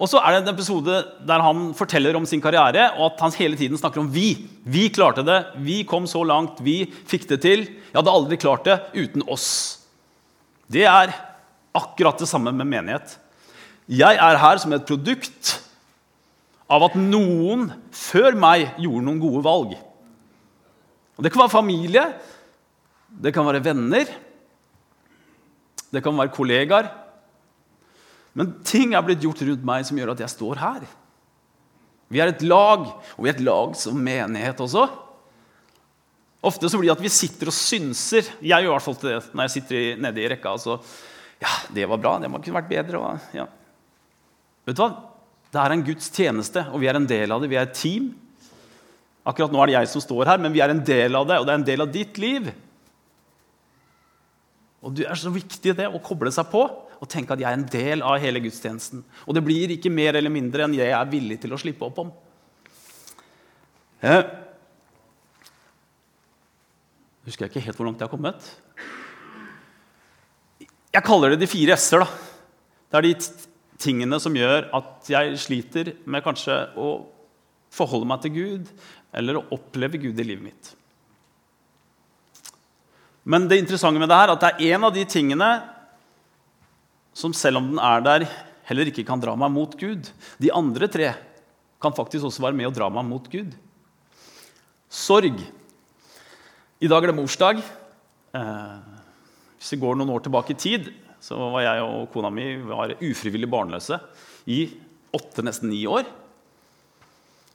Og 0.00 0.08
så 0.08 0.16
er 0.24 0.32
det 0.32 0.48
en 0.48 0.54
episode 0.54 1.02
der 1.28 1.42
han 1.44 1.74
forteller 1.76 2.16
om 2.16 2.24
sin 2.24 2.40
karriere, 2.40 2.94
og 2.96 3.12
at 3.12 3.20
han 3.20 3.34
hele 3.36 3.56
tiden 3.56 3.76
snakker 3.76 4.00
om 4.00 4.08
'vi'. 4.08 4.48
Vi 4.64 4.88
klarte 4.88 5.22
det. 5.22 5.52
Vi 5.60 5.84
kom 5.84 6.06
så 6.06 6.24
langt. 6.24 6.62
Vi 6.64 6.86
fikk 7.04 7.28
det 7.28 7.42
til. 7.42 7.68
Jeg 7.68 7.96
hadde 7.98 8.10
aldri 8.10 8.38
klart 8.40 8.64
det 8.64 8.80
uten 8.94 9.22
oss. 9.28 9.79
Det 10.70 10.86
er 10.86 11.12
akkurat 11.74 12.18
det 12.20 12.28
samme 12.30 12.52
med 12.54 12.68
menighet. 12.68 13.16
Jeg 13.90 14.18
er 14.22 14.38
her 14.38 14.60
som 14.62 14.72
et 14.74 14.86
produkt 14.86 15.56
av 16.70 16.86
at 16.86 16.96
noen 16.98 17.72
før 17.94 18.38
meg 18.38 18.68
gjorde 18.78 19.06
noen 19.06 19.22
gode 19.22 19.42
valg. 19.42 19.74
Og 21.18 21.26
det 21.26 21.32
kan 21.34 21.42
være 21.42 21.56
familie, 21.58 22.04
det 23.10 23.34
kan 23.34 23.46
være 23.48 23.64
venner, 23.64 24.12
det 25.90 26.02
kan 26.04 26.14
være 26.16 26.32
kollegaer. 26.36 26.92
Men 28.38 28.54
ting 28.62 28.94
er 28.94 29.02
blitt 29.02 29.24
gjort 29.24 29.42
rundt 29.42 29.66
meg 29.66 29.84
som 29.88 29.98
gjør 29.98 30.14
at 30.14 30.22
jeg 30.22 30.32
står 30.36 30.62
her. 30.62 30.86
Vi 32.10 32.22
er 32.22 32.30
et 32.30 32.42
lag, 32.46 32.86
og 32.86 33.24
vi 33.24 33.30
er 33.30 33.36
et 33.36 33.42
lag 33.46 33.74
som 33.78 33.98
menighet 33.98 34.62
også. 34.62 34.86
Ofte 36.40 36.70
så 36.72 36.78
blir 36.80 36.88
det 36.88 36.96
at 36.96 37.04
vi 37.04 37.12
sitter 37.12 37.50
og 37.50 37.56
synser. 37.56 38.30
Jeg 38.40 38.64
gjør 38.64 38.70
i 38.70 38.72
hvert 38.72 38.86
fall 38.86 38.98
det 39.02 39.16
når 39.34 39.44
jeg 39.44 39.54
sitter 39.58 40.00
nede 40.00 40.22
i 40.22 40.28
rekka. 40.32 40.54
Altså, 40.56 40.78
ja, 41.40 41.52
det 41.76 41.84
var 41.88 42.00
bra, 42.00 42.14
det 42.20 42.30
kunne 42.32 42.56
vært 42.56 42.70
bedre. 42.70 43.00
Og, 43.00 43.28
ja. 43.36 43.46
Vet 44.68 44.78
du 44.78 44.82
hva? 44.84 44.90
Det 45.50 45.60
er 45.60 45.74
en 45.74 45.84
Guds 45.84 46.08
tjeneste, 46.14 46.62
og 46.70 46.80
vi 46.80 46.88
er 46.88 46.96
en 46.96 47.08
del 47.10 47.34
av 47.34 47.42
det. 47.42 47.50
Vi 47.50 47.58
er 47.58 47.66
et 47.66 47.76
team. 47.76 48.12
Akkurat 49.26 49.52
nå 49.52 49.60
er 49.60 49.70
det 49.70 49.76
jeg 49.76 49.90
som 49.92 50.04
står 50.04 50.30
her, 50.30 50.40
men 50.40 50.54
vi 50.54 50.62
er 50.64 50.72
en 50.72 50.84
del 50.86 51.18
av 51.18 51.26
det, 51.28 51.40
og 51.40 51.46
det 51.46 51.52
er 51.52 51.60
en 51.60 51.66
del 51.66 51.84
av 51.84 51.92
ditt 51.92 52.20
liv. 52.22 52.48
Og 54.80 54.94
Det 54.96 55.04
er 55.04 55.18
så 55.18 55.32
viktig 55.32 55.74
det 55.76 55.90
å 55.90 56.00
koble 56.00 56.32
seg 56.32 56.48
på 56.48 56.62
og 57.00 57.08
tenke 57.08 57.32
at 57.34 57.40
jeg 57.40 57.48
er 57.48 57.56
en 57.56 57.68
del 57.68 58.02
av 58.04 58.20
hele 58.20 58.40
gudstjenesten. 58.44 59.02
Og 59.26 59.36
det 59.36 59.42
blir 59.44 59.72
ikke 59.72 59.92
mer 59.92 60.16
eller 60.16 60.32
mindre 60.32 60.66
enn 60.66 60.76
jeg 60.76 60.92
er 60.92 61.08
villig 61.08 61.38
til 61.40 61.52
å 61.52 61.58
slippe 61.60 61.86
opp 61.86 62.00
om. 62.02 62.10
Eh, 64.04 64.20
husker 67.26 67.46
jeg 67.46 67.52
ikke 67.52 67.66
helt 67.68 67.78
hvor 67.78 67.88
langt 67.88 68.00
jeg 68.00 68.08
har 68.08 68.14
kommet. 68.14 68.50
Jeg 70.90 71.06
kaller 71.06 71.32
det 71.32 71.42
de 71.42 71.50
fire 71.50 71.76
s-er. 71.78 72.04
Det 72.90 72.98
er 72.98 73.06
de 73.06 73.14
tingene 73.80 74.18
som 74.20 74.34
gjør 74.36 74.68
at 74.76 75.08
jeg 75.10 75.38
sliter 75.40 75.94
med 76.10 76.24
kanskje 76.24 76.56
å 76.80 76.90
forholde 77.70 78.08
meg 78.10 78.24
til 78.24 78.34
Gud 78.34 78.70
eller 79.16 79.38
å 79.38 79.46
oppleve 79.54 80.00
Gud 80.02 80.18
i 80.18 80.26
livet 80.26 80.46
mitt. 80.50 80.72
Men 83.30 83.46
det 83.46 83.60
interessante 83.60 84.00
med 84.00 84.10
det 84.10 84.18
her, 84.18 84.32
at 84.32 84.42
det 84.42 84.50
er 84.56 84.74
en 84.74 84.88
av 84.88 84.94
de 84.94 85.04
tingene 85.06 85.50
som 87.14 87.34
selv 87.36 87.60
om 87.60 87.72
den 87.72 87.80
er 87.82 88.04
der, 88.04 88.26
heller 88.70 88.88
ikke 88.90 89.04
kan 89.06 89.20
dra 89.22 89.34
meg 89.38 89.52
mot 89.52 89.74
Gud. 89.78 90.08
De 90.40 90.50
andre 90.54 90.88
tre 90.90 91.12
kan 91.82 91.94
faktisk 91.96 92.28
også 92.28 92.44
være 92.44 92.56
med 92.58 92.70
å 92.70 92.74
dra 92.74 92.88
meg 92.92 93.06
mot 93.06 93.26
Gud. 93.30 93.54
Sorg 94.90 95.38
i 96.80 96.88
dag 96.88 97.04
er 97.04 97.12
det 97.12 97.18
morsdag. 97.18 97.58
Eh, 98.36 99.00
hvis 99.60 99.74
vi 99.74 99.80
går 99.82 99.98
noen 99.98 100.12
år 100.14 100.22
tilbake 100.24 100.54
i 100.54 100.60
tid, 100.60 100.88
så 101.20 101.36
var 101.52 101.66
jeg 101.66 101.82
og 101.84 102.06
kona 102.14 102.30
mi 102.32 102.46
ufrivillig 103.04 103.50
barnløse 103.52 103.98
i 104.48 104.62
åtte, 105.12 105.44
nesten 105.44 105.68
ni 105.68 105.82
år. 105.90 106.08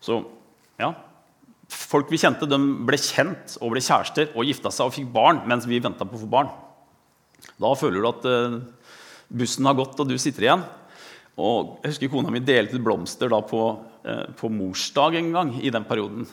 Så 0.03 0.21
ja 0.77 0.93
Folk 1.65 2.11
vi 2.13 2.19
kjente, 2.21 2.45
de 2.45 2.59
ble 2.85 2.97
kjent 3.01 3.55
og 3.57 3.71
ble 3.73 3.81
kjærester 3.81 4.35
og 4.37 4.45
gifta 4.45 4.69
seg 4.69 4.85
og 4.85 4.93
fikk 4.93 5.07
barn 5.09 5.39
mens 5.49 5.65
vi 5.65 5.79
venta 5.81 6.05
på 6.05 6.13
å 6.13 6.21
få 6.21 6.27
barn. 6.29 6.51
Da 7.57 7.71
føler 7.73 8.03
du 8.03 8.09
at 8.11 8.27
eh, 8.29 8.59
bussen 9.33 9.65
har 9.65 9.73
gått, 9.79 9.97
og 9.97 10.05
du 10.05 10.13
sitter 10.21 10.45
igjen. 10.45 10.65
Og 11.41 11.79
jeg 11.81 11.95
husker 11.95 12.11
Kona 12.13 12.29
mi 12.29 12.43
delte 12.45 12.77
ut 12.77 12.85
blomster 12.85 13.33
på, 13.49 13.63
eh, 14.05 14.27
på 14.37 14.51
morsdag 14.53 15.17
en 15.17 15.33
gang 15.33 15.55
i 15.57 15.73
den 15.73 15.89
perioden 15.89 16.29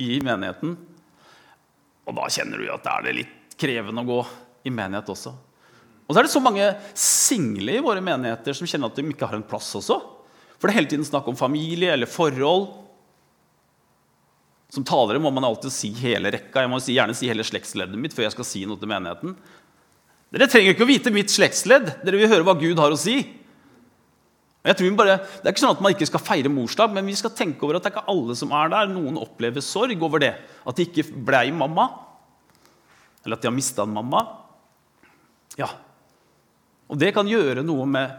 i 0.00 0.16
menigheten. 0.24 0.78
Og 2.08 2.16
da 2.16 2.26
kjenner 2.32 2.60
du 2.60 2.70
at 2.72 2.84
det 2.86 2.96
er 2.96 3.18
litt 3.20 3.56
krevende 3.60 4.04
å 4.04 4.08
gå 4.08 4.20
i 4.68 4.72
menighet 4.72 5.10
også. 5.12 5.32
Og 6.10 6.14
så 6.14 6.20
er 6.20 6.26
det 6.26 6.32
så 6.32 6.42
mange 6.42 6.66
single 6.98 7.76
i 7.76 7.82
våre 7.84 8.02
menigheter 8.02 8.56
som 8.56 8.66
kjenner 8.66 8.90
at 8.90 8.96
de 8.98 9.04
ikke 9.12 9.28
har 9.30 9.36
en 9.38 9.46
plass 9.46 9.68
også. 9.78 10.00
For 10.58 10.66
det 10.66 10.74
er 10.74 10.80
hele 10.80 10.90
tiden 10.90 11.06
snakk 11.06 11.28
om 11.30 11.38
familie 11.38 11.92
eller 11.94 12.10
forhold. 12.10 12.66
Som 14.74 14.84
talere 14.86 15.22
må 15.22 15.30
man 15.34 15.46
alltid 15.46 15.72
si 15.74 15.92
hele 16.02 16.32
rekka. 16.34 16.64
Jeg 16.64 16.72
må 16.72 16.80
gjerne 16.82 17.14
si 17.16 17.30
hele 17.30 17.46
slektsleddet 17.46 17.98
mitt 17.98 18.16
før 18.16 18.26
jeg 18.26 18.34
skal 18.36 18.48
si 18.48 18.64
noe 18.68 18.80
til 18.80 18.90
menigheten. 18.90 19.36
Dere 20.30 20.50
trenger 20.50 20.74
ikke 20.74 20.86
å 20.86 20.90
vite 20.90 21.14
mitt 21.14 21.32
slektsledd. 21.32 21.88
Dere 22.04 22.20
vil 22.20 22.30
høre 22.30 22.46
hva 22.46 22.54
Gud 22.58 22.78
har 22.78 22.94
å 22.94 22.98
si. 22.98 23.22
Bare, 24.60 25.14
det 25.40 25.46
er 25.48 25.54
ikke 25.54 25.62
sånn 25.62 25.72
at 25.72 25.80
man 25.80 25.94
ikke 25.94 26.08
skal 26.10 26.20
feire 26.20 26.50
morsdag, 26.52 26.92
men 26.92 27.06
vi 27.08 27.16
skal 27.16 27.32
tenke 27.32 27.64
over 27.64 27.78
at 27.78 27.86
det 27.86 27.88
er 27.88 27.94
ikke 27.94 28.12
alle 28.12 28.34
som 28.36 28.50
er 28.52 28.72
der. 28.72 28.90
Noen 28.92 29.16
opplever 29.16 29.64
sorg 29.64 30.02
over 30.04 30.20
det. 30.20 30.34
At 30.68 30.76
de 30.76 30.84
ikke 30.84 31.06
blei 31.16 31.46
mamma. 31.54 31.86
Eller 33.24 33.38
at 33.38 33.44
de 33.44 33.48
har 33.48 33.56
mista 33.56 33.86
en 33.86 33.94
mamma. 33.96 34.20
Ja. 35.56 35.70
Og 36.92 37.00
det 37.00 37.14
kan 37.16 37.28
gjøre 37.28 37.64
noe 37.64 37.86
med, 37.88 38.12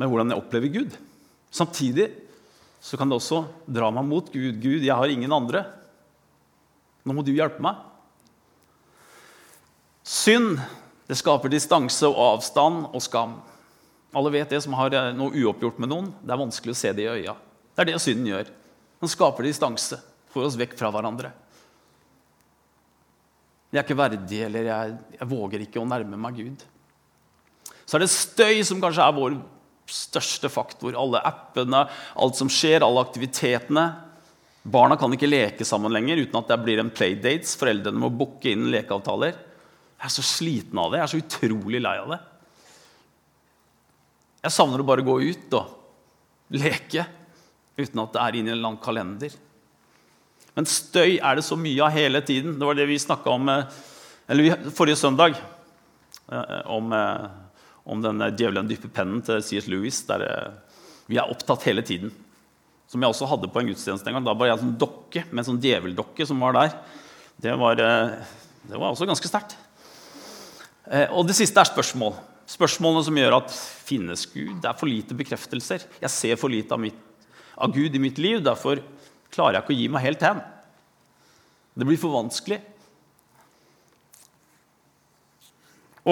med 0.00 0.10
hvordan 0.10 0.34
jeg 0.34 0.42
opplever 0.42 0.74
Gud. 0.74 0.98
Samtidig 1.52 2.08
så 2.82 2.98
kan 2.98 3.10
det 3.10 3.20
også 3.20 3.44
dra 3.70 3.92
meg 3.94 4.08
mot 4.08 4.34
Gud. 4.34 4.58
Gud, 4.58 4.82
jeg 4.82 4.98
har 4.98 5.14
ingen 5.14 5.30
andre. 5.30 5.62
Nå 7.06 7.14
må 7.14 7.22
du 7.22 7.30
hjelpe 7.34 7.62
meg. 7.62 7.78
Synd 10.02 10.58
det 11.06 11.18
skaper 11.18 11.50
distanse 11.52 12.08
og 12.08 12.18
avstand 12.32 12.86
og 12.90 13.02
skam. 13.04 13.36
Alle 14.12 14.32
vet 14.34 14.50
det 14.52 14.60
som 14.64 14.74
har 14.76 14.92
eh, 14.96 15.12
noe 15.16 15.32
uoppgjort 15.32 15.78
med 15.80 15.90
noen. 15.92 16.10
Det 16.20 16.34
er 16.34 16.40
vanskelig 16.42 16.74
å 16.74 16.80
se 16.82 16.92
det 16.96 17.06
i 17.06 17.12
øya. 17.12 17.36
Det 17.72 17.84
er 17.84 17.90
det 17.92 18.02
synden 18.04 18.28
gjør. 18.28 18.50
Den 19.02 19.10
skaper 19.10 19.48
distanse, 19.48 19.98
får 20.34 20.50
oss 20.50 20.58
vekk 20.60 20.76
fra 20.78 20.92
hverandre. 20.92 21.32
Jeg 23.72 23.80
er 23.80 23.86
ikke 23.86 23.96
verdig, 23.96 24.42
eller 24.44 24.68
jeg, 24.68 24.96
jeg 25.16 25.28
våger 25.30 25.64
ikke 25.64 25.80
å 25.80 25.88
nærme 25.88 26.18
meg 26.20 26.36
Gud. 26.42 26.64
Så 27.88 27.96
er 27.96 28.04
det 28.04 28.12
støy 28.12 28.60
som 28.68 28.82
kanskje 28.82 29.06
er 29.06 29.16
vår 29.16 29.38
største 29.88 30.50
faktor. 30.52 30.92
Alle 30.98 31.22
appene, 31.24 31.86
alt 32.20 32.36
som 32.36 32.50
skjer, 32.52 32.84
alle 32.84 33.00
aktivitetene. 33.04 33.86
Barna 34.62 34.98
kan 35.00 35.12
ikke 35.16 35.30
leke 35.30 35.66
sammen 35.66 35.92
lenger 35.94 36.20
uten 36.20 36.38
at 36.38 36.52
det 36.52 36.60
blir 36.62 36.82
en 36.82 36.92
playdates. 36.92 37.56
Foreldrene 37.58 37.98
må 37.98 38.12
booke 38.12 38.52
inn 38.52 38.68
lekeavtaler. 38.74 39.34
Jeg 39.96 40.08
er 40.08 40.14
så 40.14 40.24
sliten 40.26 40.78
av 40.82 40.92
det. 40.92 41.00
Jeg 41.00 41.08
er 41.08 41.14
så 41.14 41.22
utrolig 41.24 41.80
lei 41.82 41.96
av 42.02 42.12
det. 42.12 42.20
Jeg 44.42 44.54
savner 44.56 44.82
å 44.82 44.86
bare 44.86 45.04
gå 45.06 45.14
ut 45.22 45.54
og 45.54 46.56
leke 46.58 47.04
uten 47.78 48.00
at 48.02 48.14
det 48.14 48.22
er 48.22 48.38
inn 48.38 48.48
i 48.48 48.54
en 48.56 48.64
lang 48.64 48.78
kalender. 48.82 49.30
Men 50.56 50.66
støy 50.68 51.16
er 51.16 51.38
det 51.38 51.44
så 51.46 51.56
mye 51.56 51.84
av 51.86 51.94
hele 51.94 52.20
tiden. 52.26 52.56
Det 52.58 52.66
var 52.66 52.76
det 52.76 52.88
vi 52.90 52.98
snakka 53.00 53.32
om 53.32 53.48
eh, 53.48 53.78
eller 54.32 54.66
forrige 54.74 54.98
søndag. 54.98 55.38
Eh, 56.26 56.58
om, 56.74 56.90
eh, 56.92 57.30
om 57.86 58.02
den 58.02 58.26
djevelen 58.34 58.68
dype 58.68 58.90
pennen 58.92 59.22
til 59.24 59.40
C.S. 59.46 59.70
Lewis. 59.70 60.02
Der 60.10 60.26
vi 61.06 61.20
er 61.22 61.30
opptatt 61.30 61.64
hele 61.70 61.86
tiden. 61.86 62.12
Som 62.90 63.00
jeg 63.00 63.14
også 63.14 63.30
hadde 63.30 63.48
på 63.48 63.62
en 63.62 63.70
gudstjeneste 63.70 64.10
en 64.10 64.18
gang. 64.18 64.26
Da 64.26 64.34
var 64.36 64.50
jeg 64.50 64.58
en 64.58 64.64
sånn 64.66 64.76
dokke 64.82 65.24
med 65.30 65.44
en 65.44 65.50
sånn 65.52 65.62
djeveldokke 65.62 66.26
som 66.28 66.42
var 66.42 66.58
der. 66.58 66.74
Det 67.42 67.54
var, 67.58 67.78
det 67.78 68.74
var 68.74 68.90
også 68.90 69.08
ganske 69.08 69.30
sterkt. 69.30 69.56
Og 71.14 71.24
det 71.26 71.38
siste 71.38 71.62
er 71.62 71.70
spørsmål. 71.70 72.18
Spørsmålene 72.52 73.04
som 73.06 73.16
gjør 73.16 73.38
at 73.38 73.54
finnes 73.86 74.26
Gud? 74.28 74.58
Det 74.60 74.68
er 74.68 74.76
for 74.76 74.90
lite 74.90 75.16
bekreftelser. 75.16 75.86
Jeg 76.02 76.12
ser 76.12 76.40
for 76.40 76.52
lite 76.52 76.74
av, 76.74 76.82
mitt, 76.82 76.98
av 77.56 77.72
Gud 77.72 77.94
i 77.96 78.02
mitt 78.02 78.20
liv. 78.20 78.42
Derfor 78.44 78.82
klarer 79.32 79.56
jeg 79.58 79.64
ikke 79.64 79.74
å 79.74 79.78
gi 79.78 79.88
meg 79.92 80.04
helt 80.04 80.26
hen. 80.26 80.42
Det 81.72 81.88
blir 81.88 82.00
for 82.00 82.12
vanskelig. 82.12 82.60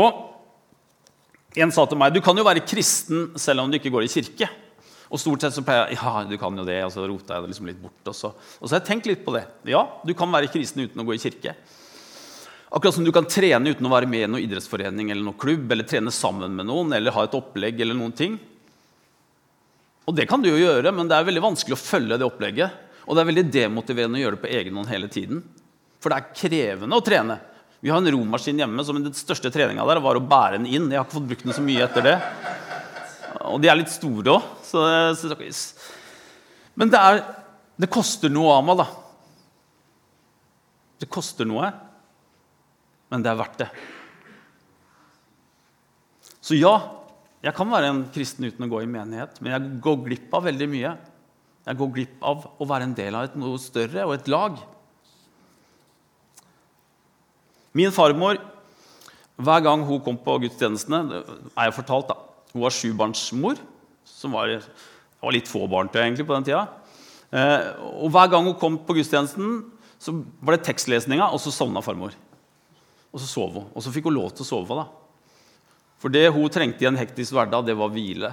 Og 0.01 1.61
en 1.61 1.73
sa 1.75 1.85
til 1.91 1.99
meg 1.99 2.15
du 2.15 2.21
kan 2.23 2.39
jo 2.39 2.47
være 2.47 2.63
kristen 2.63 3.33
selv 3.41 3.65
om 3.65 3.71
du 3.71 3.77
ikke 3.77 3.93
går 3.93 4.07
i 4.07 4.13
kirke. 4.13 4.49
Og 5.11 5.19
stort 5.19 5.43
sett 5.43 5.57
så 5.57 5.65
pleier 5.67 5.91
jeg 5.91 5.99
ja, 5.99 6.23
du 6.23 6.37
kan 6.39 6.55
jo 6.55 6.65
det, 6.65 6.79
og 6.87 6.93
så 6.95 7.03
rota 7.11 7.37
jeg 7.37 7.45
det 7.45 7.51
liksom 7.51 7.69
litt 7.69 7.81
bort. 7.83 8.01
Og 8.07 8.17
så, 8.17 8.31
og 8.31 8.65
så 8.65 8.77
har 8.77 8.79
jeg 8.79 8.89
tenkt 8.93 9.11
litt 9.11 9.25
på 9.27 9.35
det. 9.35 9.43
Ja, 9.69 9.83
du 10.07 10.15
kan 10.17 10.31
være 10.31 10.51
kristen 10.53 10.87
uten 10.87 11.03
å 11.03 11.07
gå 11.09 11.17
i 11.17 11.23
kirke. 11.23 11.57
Akkurat 12.71 12.95
som 12.95 13.05
du 13.05 13.11
kan 13.11 13.27
trene 13.27 13.73
uten 13.73 13.87
å 13.87 13.91
være 13.91 14.07
med 14.07 14.23
i 14.23 14.29
noen 14.31 14.45
idrettsforening 14.45 15.09
eller 15.11 15.27
noen 15.27 15.39
klubb, 15.43 15.73
eller 15.75 15.87
trene 15.91 16.13
sammen 16.15 16.55
med 16.55 16.69
noen, 16.69 16.93
eller 16.95 17.15
ha 17.17 17.25
et 17.27 17.35
opplegg 17.35 17.81
eller 17.83 17.99
noen 17.99 18.15
ting. 18.15 18.37
Og 20.07 20.15
det 20.15 20.29
kan 20.31 20.43
du 20.43 20.47
jo 20.53 20.61
gjøre, 20.61 20.93
men 20.95 21.11
det 21.11 21.17
er 21.19 21.27
veldig 21.27 21.43
vanskelig 21.49 21.75
å 21.75 21.81
følge 21.83 22.19
det 22.21 22.29
opplegget. 22.29 22.77
Og 23.09 23.17
det 23.17 23.25
er 23.25 23.31
veldig 23.33 23.45
demotiverende 23.51 24.21
å 24.21 24.23
gjøre 24.23 24.39
det 24.39 24.45
på 24.45 24.53
egen 24.61 24.79
hånd 24.79 24.93
hele 24.93 25.11
tiden. 25.11 25.43
For 25.99 26.15
det 26.15 26.21
er 26.21 26.31
krevende 26.45 26.95
å 26.95 27.05
trene. 27.05 27.41
Vi 27.83 27.91
har 27.91 27.99
en 27.99 28.13
romaskin 28.15 28.63
hjemme 28.63 28.87
som 28.87 29.03
den 29.03 29.19
største 29.19 29.51
treninga 29.51 29.87
der 29.89 30.03
var 30.05 30.19
å 30.21 30.23
bære 30.23 30.61
den 30.61 30.71
inn. 30.71 30.89
Jeg 30.93 31.01
har 31.01 31.09
ikke 31.09 31.19
fått 31.19 31.29
brukt 31.33 31.47
den 31.49 31.57
så 31.57 31.67
mye 31.67 31.85
etter 31.89 32.07
det. 32.07 32.17
Og 33.51 33.59
de 33.59 33.71
er 33.73 33.79
litt 33.83 33.91
store 33.91 34.39
òg. 34.39 34.43
Men 36.79 36.95
det, 36.95 37.03
er, 37.03 37.23
det 37.83 37.91
koster 37.91 38.31
noe 38.31 38.55
av 38.61 38.67
meg, 38.69 38.79
da. 38.85 38.91
Det 41.03 41.11
koster 41.11 41.49
noe 41.49 41.73
men 43.11 43.25
det 43.25 43.31
er 43.31 43.39
verdt 43.41 43.61
det. 43.65 43.69
Så 46.41 46.57
ja, 46.57 46.75
jeg 47.45 47.57
kan 47.57 47.71
være 47.71 47.91
en 47.93 48.03
kristen 48.15 48.47
uten 48.49 48.67
å 48.67 48.71
gå 48.71 48.83
i 48.85 48.91
menighet, 48.91 49.39
men 49.41 49.55
jeg 49.55 49.81
går 49.85 50.03
glipp 50.07 50.37
av 50.37 50.47
veldig 50.49 50.69
mye. 50.71 50.93
Jeg 51.69 51.79
går 51.79 51.91
glipp 51.95 52.23
av 52.27 52.47
å 52.57 52.69
være 52.69 52.89
en 52.89 52.97
del 52.97 53.17
av 53.17 53.29
et 53.29 53.37
noe 53.39 53.61
større 53.61 54.07
og 54.09 54.15
et 54.17 54.31
lag. 54.33 54.57
Min 57.77 57.93
farmor, 57.95 58.41
hver 59.41 59.63
gang 59.65 59.85
hun 59.87 60.03
kom 60.05 60.19
på 60.21 60.41
gudstjenestene 60.43 61.21
er 61.21 61.69
jeg 61.69 61.77
fortalt 61.77 62.11
da, 62.11 62.17
Hun 62.51 62.65
var 62.65 62.75
sjubarnsmor, 62.75 63.61
som 64.03 64.35
var, 64.35 64.57
var 65.23 65.33
litt 65.37 65.49
få 65.49 65.69
barn 65.71 65.89
til 65.89 66.03
egentlig 66.03 66.27
på 66.27 66.35
den 66.35 66.49
tida. 66.49 66.65
Eh, 67.31 67.69
og 68.03 68.11
hver 68.11 68.33
gang 68.33 68.49
hun 68.49 68.59
kom 68.59 68.81
på 68.83 68.97
gudstjenesten, 68.99 69.63
så 70.03 70.17
var 70.43 70.57
det 70.57 70.65
tekstlesninga, 70.67 71.31
og 71.31 71.39
så 71.39 71.53
sovna 71.55 71.83
farmor. 71.85 72.17
Og 73.11 73.23
så 73.23 73.27
sov 73.27 73.55
hun. 73.57 73.69
Og 73.75 73.83
så 73.83 73.93
fikk 73.95 74.09
hun 74.09 74.17
lov 74.17 74.31
til 74.35 74.47
å 74.47 74.51
sove. 74.51 74.79
da. 74.79 74.87
For 76.01 76.13
det 76.13 76.29
hun 76.33 76.49
trengte 76.53 76.87
i 76.87 76.89
en 76.89 76.99
hektisk 76.99 77.35
hverdag, 77.37 77.67
det 77.67 77.77
var 77.77 77.93
hvile. 77.93 78.33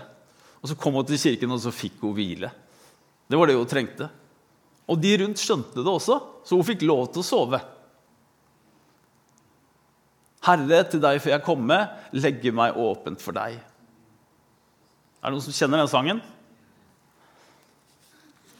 Og 0.61 0.71
så 0.71 0.77
kom 0.79 0.95
hun 0.97 1.07
til 1.07 1.19
kirken, 1.21 1.53
og 1.53 1.61
så 1.61 1.73
fikk 1.73 1.99
hun 2.05 2.15
hvile. 2.17 2.51
Det 3.27 3.39
var 3.39 3.49
det 3.49 3.57
hun 3.57 3.69
trengte. 3.69 4.09
Og 4.87 4.99
de 5.03 5.17
rundt 5.19 5.41
skjønte 5.41 5.83
det 5.83 5.91
også, 5.91 6.21
så 6.47 6.55
hun 6.55 6.67
fikk 6.67 6.85
lov 6.87 7.09
til 7.11 7.23
å 7.23 7.27
sove. 7.27 7.59
Herre, 10.47 10.83
til 10.87 11.01
deg 11.03 11.19
får 11.19 11.33
jeg 11.33 11.43
komme, 11.43 11.77
legge 12.15 12.53
meg 12.55 12.77
åpent 12.79 13.19
for 13.19 13.35
deg. 13.35 13.57
Er 15.17 15.27
det 15.27 15.33
noen 15.35 15.43
som 15.43 15.55
kjenner 15.57 15.81
den 15.81 15.91
sangen? 15.91 16.21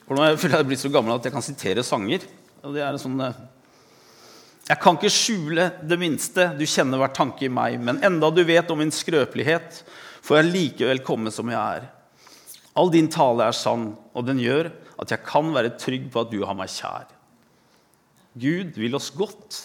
Hvordan 0.07 0.39
føler 0.39 0.59
jeg 0.59 0.67
blitt 0.67 0.81
så 0.83 0.91
gammel 0.91 1.15
at 1.15 1.25
jeg 1.27 1.35
kan 1.35 1.45
sitere 1.45 1.83
sanger. 1.83 2.25
Det 2.63 2.81
er 2.81 2.91
en 2.91 2.99
sånn 2.99 3.21
eh, 3.23 3.39
jeg 4.67 4.79
kan 4.83 4.97
ikke 4.97 5.11
skjule 5.13 5.69
det 5.87 5.97
minste, 5.99 6.49
du 6.59 6.65
kjenner 6.67 6.99
hver 6.99 7.13
tanke 7.15 7.45
i 7.47 7.51
meg, 7.51 7.77
men 7.79 8.01
enda 8.03 8.27
du 8.33 8.41
vet 8.43 8.67
om 8.73 8.81
min 8.81 8.91
skrøpelighet, 8.91 9.79
får 10.27 10.41
jeg 10.41 10.51
likevel 10.51 10.99
komme 11.07 11.31
som 11.31 11.47
jeg 11.51 11.59
er. 11.79 11.87
All 12.77 12.91
din 12.91 13.07
tale 13.09 13.47
er 13.47 13.55
sann, 13.55 13.93
og 14.11 14.27
den 14.27 14.41
gjør 14.43 14.73
at 14.99 15.13
jeg 15.13 15.23
kan 15.25 15.53
være 15.55 15.77
trygg 15.79 16.09
på 16.11 16.25
at 16.25 16.33
du 16.33 16.41
har 16.43 16.57
meg 16.57 16.73
kjær. 16.73 17.07
Gud 18.37 18.75
vil 18.77 18.97
oss 18.97 19.07
godt. 19.15 19.61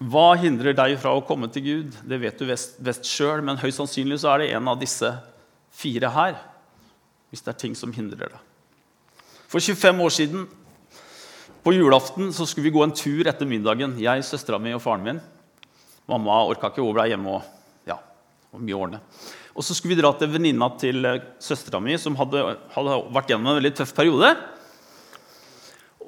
Hva 0.00 0.26
hindrer 0.40 0.76
deg 0.76 0.96
fra 1.00 1.12
å 1.16 1.22
komme 1.28 1.48
til 1.52 1.64
Gud? 1.66 2.00
Det 2.08 2.18
vet 2.24 2.40
du 2.40 2.48
best, 2.48 3.06
sjøl, 3.08 3.44
men 3.44 3.60
høyst 3.60 3.82
sannsynlig 3.82 4.22
så 4.24 4.32
er 4.32 4.42
det 4.42 4.50
en 4.56 4.72
av 4.72 4.80
disse 4.80 5.12
fire 5.76 6.10
her. 6.16 6.36
Hvis 7.28 7.44
det 7.44 7.52
er 7.52 7.64
ting 7.66 7.76
som 7.78 7.94
hindrer 7.94 8.32
deg. 8.32 8.45
For 9.56 9.64
25 9.64 10.00
år 10.04 10.12
siden, 10.12 10.42
på 11.64 11.72
julaften, 11.72 12.26
så 12.32 12.44
skulle 12.44 12.66
vi 12.66 12.74
gå 12.74 12.82
en 12.84 12.90
tur 12.92 13.24
etter 13.24 13.48
middagen. 13.48 13.94
Jeg, 13.96 14.24
søstera 14.28 14.58
mi 14.60 14.74
og 14.76 14.82
faren 14.84 15.06
min. 15.06 15.20
Mamma 16.12 16.42
orka 16.44 16.68
ikke, 16.68 16.84
hun 16.84 16.92
ble 16.92 17.06
hjemme 17.08 17.38
og 17.38 17.46
ja, 17.88 17.96
og 18.52 18.60
mye 18.60 18.76
årene. 18.76 19.00
Og 19.56 19.64
så 19.64 19.72
skulle 19.72 19.94
vi 19.94 20.02
dra 20.02 20.10
til 20.20 20.28
venninna 20.34 20.68
til 20.76 21.08
eh, 21.08 21.24
søstera 21.40 21.80
mi, 21.80 21.96
som 21.96 22.18
hadde, 22.20 22.42
hadde, 22.74 22.98
vært 23.16 23.32
gjennom 23.32 23.54
en 23.54 23.58
veldig 23.62 23.72
tøff 23.80 23.96
periode. 23.96 24.34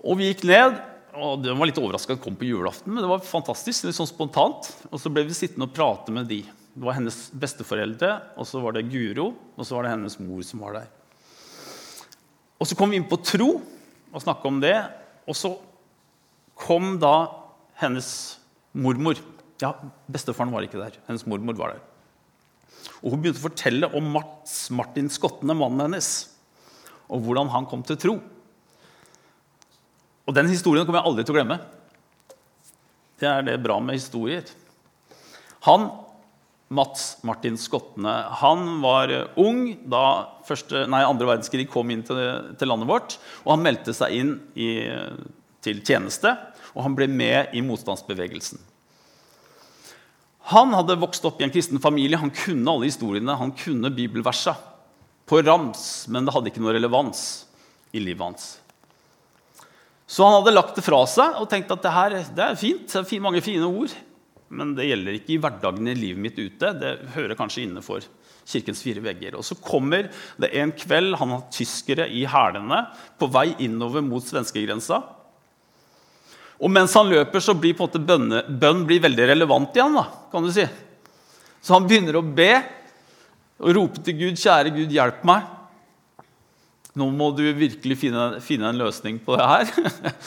Og 0.03 0.21
vi 0.21 0.29
gikk 0.29 0.45
ned, 0.53 0.77
og 1.17 1.41
de 1.41 1.57
var 1.57 1.73
litt 1.73 1.81
overraska 1.81 2.19
at 2.19 2.25
kom 2.27 2.37
på 2.37 2.51
julaften, 2.51 2.93
men 2.93 3.01
det 3.01 3.09
var 3.15 3.25
fantastisk, 3.25 3.89
litt 3.89 3.97
sånn 3.97 4.13
spontant. 4.13 4.69
Og 4.93 5.01
så 5.01 5.09
ble 5.09 5.25
vi 5.25 5.41
sittende 5.41 5.71
og 5.71 5.77
prate 5.81 6.13
med 6.13 6.29
de. 6.29 6.43
Det 6.77 6.85
var 6.85 7.01
hennes 7.01 7.25
besteforeldre, 7.33 8.13
og 8.37 8.53
så 8.53 8.61
var 8.61 8.77
det 8.77 8.91
Guro, 8.93 9.31
og 9.57 9.65
så 9.65 9.81
var 9.81 9.89
det 9.89 9.97
hennes 9.97 10.21
mor 10.21 10.45
som 10.45 10.69
var 10.69 10.83
der. 10.83 10.98
Og 12.59 12.67
så 12.67 12.77
kom 12.79 12.91
vi 12.91 12.99
inn 12.99 13.09
på 13.09 13.21
tro 13.23 13.51
og 13.59 14.23
snakka 14.23 14.51
om 14.51 14.59
det. 14.63 14.77
Og 15.29 15.37
så 15.39 15.53
kom 16.59 16.97
da 17.03 17.29
hennes 17.79 18.11
mormor. 18.75 19.21
Ja, 19.63 19.75
bestefaren 20.11 20.53
var 20.55 20.67
ikke 20.67 20.81
der. 20.81 20.99
Hennes 21.07 21.27
mormor 21.29 21.57
var 21.59 21.77
der. 21.77 21.85
Og 23.03 23.13
Hun 23.13 23.23
begynte 23.23 23.41
å 23.41 23.47
fortelle 23.47 23.91
om 23.95 24.11
Mats, 24.15 24.57
Martin 24.75 25.11
Skottene, 25.13 25.55
mannen 25.55 25.87
hennes, 25.87 26.11
og 27.07 27.23
hvordan 27.25 27.51
han 27.53 27.67
kom 27.71 27.85
til 27.87 27.99
tro. 28.01 28.17
Og 30.27 30.35
Den 30.35 30.51
historien 30.51 30.85
kommer 30.85 31.01
jeg 31.01 31.11
aldri 31.11 31.25
til 31.25 31.35
å 31.35 31.39
glemme. 31.39 31.61
Det 33.19 33.29
er 33.31 33.47
det 33.47 33.63
bra 33.63 33.79
med 33.83 33.99
historier. 33.99 34.47
Han 35.67 35.89
Mats 36.69 37.23
Martin 37.25 37.57
Skotne 37.57 38.13
han 38.43 38.67
var 38.83 39.13
ung 39.41 39.71
da 39.89 40.03
første, 40.45 40.85
nei, 40.91 41.01
andre 41.07 41.31
verdenskrig 41.31 41.65
kom 41.73 41.89
inn 41.93 42.05
til, 42.05 42.19
til, 42.61 42.69
landet 42.69 42.91
vårt. 42.91 43.17
og 43.47 43.55
Han 43.55 43.65
meldte 43.65 43.95
seg 43.97 44.17
inn 44.19 44.35
i, 44.53 44.85
til 45.65 45.81
tjeneste, 45.81 46.35
og 46.75 46.85
han 46.85 46.97
ble 46.99 47.09
med 47.09 47.57
i 47.57 47.65
motstandsbevegelsen. 47.65 48.61
Han 50.53 50.73
hadde 50.77 51.01
vokst 51.01 51.25
opp 51.29 51.41
i 51.41 51.45
en 51.45 51.53
kristen 51.53 51.81
familie. 51.81 52.21
Han 52.21 52.33
kunne 52.33 52.73
alle 52.73 52.89
historiene, 52.89 53.37
han 53.37 53.53
kunne 53.57 53.93
bibelversa 53.93 54.55
på 55.29 55.43
rams, 55.45 56.07
men 56.09 56.25
det 56.25 56.33
hadde 56.33 56.53
ikke 56.53 56.63
noe 56.65 56.77
relevans 56.77 57.25
i 57.93 58.01
livet 58.01 58.25
hans. 58.25 58.47
Så 60.09 60.25
han 60.25 60.39
hadde 60.39 60.55
lagt 60.55 60.77
det 60.79 60.85
fra 60.87 61.03
seg 61.09 61.37
og 61.37 61.49
tenkt 61.53 61.73
at 61.73 61.85
det 61.85 61.93
her 61.93 62.17
det 62.37 62.45
er 62.45 62.57
fint. 62.57 62.89
Det 62.89 63.01
er 63.05 63.25
mange 63.25 63.45
fine 63.45 63.69
ord 63.69 63.93
men 64.49 64.73
det 64.77 64.89
gjelder 64.89 65.19
ikke 65.19 65.35
i 65.35 65.41
hverdagen 65.43 65.91
i 65.91 65.97
livet 65.99 66.23
mitt 66.25 66.39
ute. 66.39 66.73
Det 66.81 66.95
hører 67.15 67.37
kanskje 67.39 67.67
innenfor 67.67 68.07
kirkens 68.49 68.81
fire 68.85 69.03
vegger. 69.05 69.37
Og 69.37 69.45
Så 69.45 69.59
kommer 69.61 70.09
det 70.41 70.51
en 70.57 70.73
kveld 70.73 71.19
han 71.21 71.35
har 71.35 71.47
tyskere 71.53 72.09
i 72.09 72.25
hælene 72.29 72.87
på 73.21 73.29
vei 73.33 73.53
innover 73.65 74.05
mot 74.05 74.25
svenskegrensa. 74.25 75.03
Og 76.59 76.73
mens 76.73 76.95
han 76.99 77.11
løper, 77.11 77.43
så 77.45 77.55
blir 77.55 77.77
på 77.77 77.85
en 77.85 77.91
måte 77.91 78.03
bønne, 78.03 78.43
bønn 78.49 78.83
blir 78.89 79.05
veldig 79.05 79.29
relevant 79.31 79.77
igjen. 79.77 79.95
da, 79.95 80.09
kan 80.33 80.43
du 80.43 80.51
si. 80.51 80.65
Så 81.63 81.77
han 81.77 81.87
begynner 81.87 82.19
å 82.19 82.25
be 82.25 82.53
og 83.59 83.75
rope 83.75 84.03
til 84.07 84.15
Gud, 84.15 84.39
'Kjære 84.39 84.71
Gud, 84.75 84.91
hjelp 84.95 85.25
meg'. 85.27 85.47
Nå 86.99 87.11
må 87.15 87.31
du 87.37 87.45
virkelig 87.55 87.99
finne, 87.99 88.41
finne 88.43 88.71
en 88.71 88.79
løsning 88.79 89.19
på 89.23 89.37
det 89.39 89.47
her. 89.47 89.71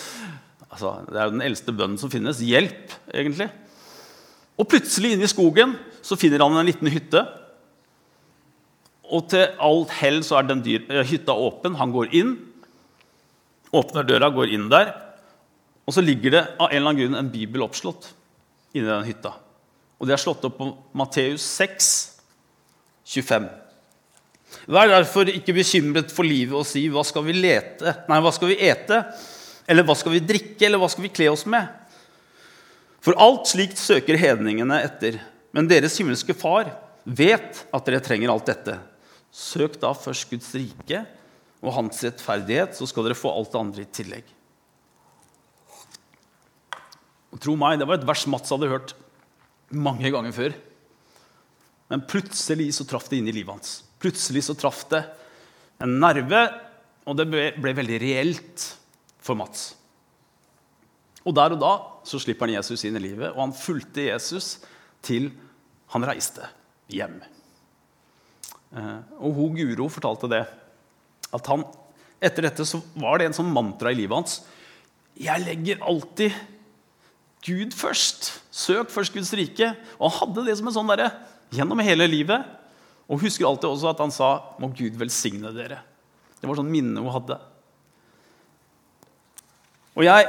altså, 0.72 1.00
det 1.08 1.18
er 1.18 1.28
jo 1.28 1.36
den 1.36 1.46
eldste 1.48 1.76
bønnen 1.76 2.00
som 2.00 2.12
finnes. 2.12 2.40
Hjelp, 2.44 2.92
egentlig. 3.12 3.50
Og 4.60 4.68
plutselig 4.70 5.14
inne 5.16 5.28
i 5.28 5.32
skogen 5.32 5.76
så 6.06 6.18
finner 6.20 6.44
han 6.44 6.58
en 6.60 6.68
liten 6.68 6.90
hytte. 6.92 7.24
Og 9.12 9.28
til 9.32 9.48
alt 9.60 9.94
hell 10.00 10.22
så 10.24 10.40
er 10.40 10.48
den 10.48 10.64
dyr, 10.64 10.86
eh, 10.90 11.08
hytta 11.08 11.36
åpen. 11.36 11.76
Han 11.76 11.92
går 11.92 12.14
inn, 12.16 12.38
åpner 13.74 14.08
døra, 14.08 14.30
går 14.30 14.54
inn 14.56 14.70
der. 14.70 14.94
Og 15.88 15.94
så 15.94 16.04
ligger 16.04 16.32
det 16.32 16.44
av 16.60 16.70
en 16.70 16.78
eller 16.78 16.90
annen 16.90 17.02
grunn 17.02 17.20
en 17.20 17.32
bibel 17.32 17.64
oppslått 17.66 18.14
inni 18.74 18.88
den 18.88 19.08
hytta. 19.08 19.34
Og 20.00 20.08
det 20.08 20.16
er 20.16 20.22
slått 20.24 20.46
opp 20.48 20.58
på 20.58 20.70
Matteus 20.98 21.44
6, 21.60 21.90
25. 23.06 23.50
Vær 24.72 24.90
derfor 24.92 25.30
ikke 25.32 25.56
bekymret 25.56 26.12
for 26.14 26.28
livet 26.28 26.58
og 26.58 26.68
si 26.68 26.86
hva 26.92 27.04
skal 27.08 27.26
vi 27.28 27.36
lete? 27.38 27.94
Nei, 28.10 28.20
hva 28.24 28.32
skal 28.36 28.52
vi 28.52 28.60
ete? 28.68 29.04
Eller 29.70 29.86
hva 29.88 29.96
skal 29.98 30.16
vi 30.16 30.24
drikke? 30.26 30.66
Eller 30.68 30.82
hva 30.82 30.90
skal 30.92 31.06
vi 31.06 31.14
kle 31.14 31.30
oss 31.32 31.46
med? 31.50 31.68
For 33.02 33.18
alt 33.18 33.50
slikt 33.50 33.80
søker 33.82 34.20
hedningene 34.20 34.78
etter. 34.86 35.18
Men 35.56 35.70
deres 35.70 35.98
himmelske 36.00 36.36
Far 36.38 36.70
vet 37.04 37.64
at 37.74 37.88
dere 37.88 38.04
trenger 38.04 38.32
alt 38.32 38.50
dette. 38.50 38.78
Søk 39.34 39.80
da 39.82 39.94
først 39.98 40.30
Guds 40.30 40.52
rike 40.54 41.02
og 41.62 41.76
hans 41.76 42.02
rettferdighet, 42.06 42.76
så 42.78 42.88
skal 42.90 43.08
dere 43.08 43.18
få 43.18 43.32
alt 43.34 43.52
det 43.54 43.62
andre 43.62 43.86
i 43.86 43.92
tillegg. 44.00 44.26
Og 47.32 47.40
tro 47.40 47.56
meg, 47.56 47.80
Det 47.80 47.88
var 47.88 47.98
et 47.98 48.08
vers 48.08 48.28
Mats 48.28 48.52
hadde 48.52 48.70
hørt 48.70 48.94
mange 49.72 50.12
ganger 50.12 50.36
før. 50.36 50.56
Men 51.90 52.06
plutselig 52.08 52.74
så 52.76 52.86
traff 52.88 53.10
det 53.10 53.20
inn 53.20 53.28
i 53.28 53.36
livet 53.36 53.56
hans. 53.56 53.84
Plutselig 54.00 54.46
så 54.46 54.56
traff 54.56 54.84
det 54.92 55.04
en 55.82 55.98
nerve, 56.00 56.42
og 57.08 57.18
det 57.18 57.26
ble, 57.32 57.46
ble 57.58 57.74
veldig 57.74 58.00
reelt 58.04 58.66
for 59.22 59.36
Mats. 59.40 59.72
Og 61.22 61.36
der 61.38 61.54
og 61.54 61.62
da 61.62 61.74
så 62.08 62.20
slipper 62.22 62.48
han 62.48 62.58
Jesus 62.58 62.86
inn 62.88 62.98
i 62.98 63.04
livet, 63.04 63.30
og 63.34 63.44
han 63.44 63.54
fulgte 63.56 64.08
Jesus 64.08 64.56
til 65.06 65.30
han 65.94 66.06
reiste 66.08 66.48
hjem. 66.92 67.20
Eh, 68.72 69.00
og 69.20 69.36
hun 69.36 69.58
Guro 69.58 69.90
fortalte 69.92 70.30
det. 70.32 70.46
At 71.32 71.48
han, 71.52 71.66
etter 72.24 72.48
dette 72.48 72.66
så 72.68 72.82
var 73.00 73.20
det 73.20 73.30
en 73.30 73.38
sånn 73.38 73.52
mantra 73.54 73.92
i 73.92 74.00
livet 74.00 74.18
hans. 74.18 74.40
Jeg 75.20 75.44
legger 75.44 75.84
alltid 75.84 76.36
Gud 77.46 77.76
først. 77.76 78.32
Søk 78.54 78.92
først 78.94 79.14
Guds 79.16 79.34
rike. 79.38 79.74
Og 80.00 80.10
han 80.10 80.18
hadde 80.22 80.48
det 80.48 80.58
som 80.60 80.70
en 80.70 80.78
sånn 80.80 80.92
derre 80.92 81.12
gjennom 81.52 81.82
hele 81.84 82.08
livet. 82.10 82.46
Og 83.12 83.24
husker 83.26 83.48
alltid 83.48 83.68
også 83.70 83.92
at 83.92 84.00
han 84.00 84.12
sa 84.12 84.56
'Må 84.60 84.72
Gud 84.72 84.96
velsigne 84.96 85.52
dere'. 85.52 85.84
Det 86.40 86.48
var 86.48 86.56
sånn 86.56 86.72
minne 86.72 87.02
hun 87.02 87.12
hadde. 87.12 87.40
Og 89.96 90.04
jeg 90.04 90.26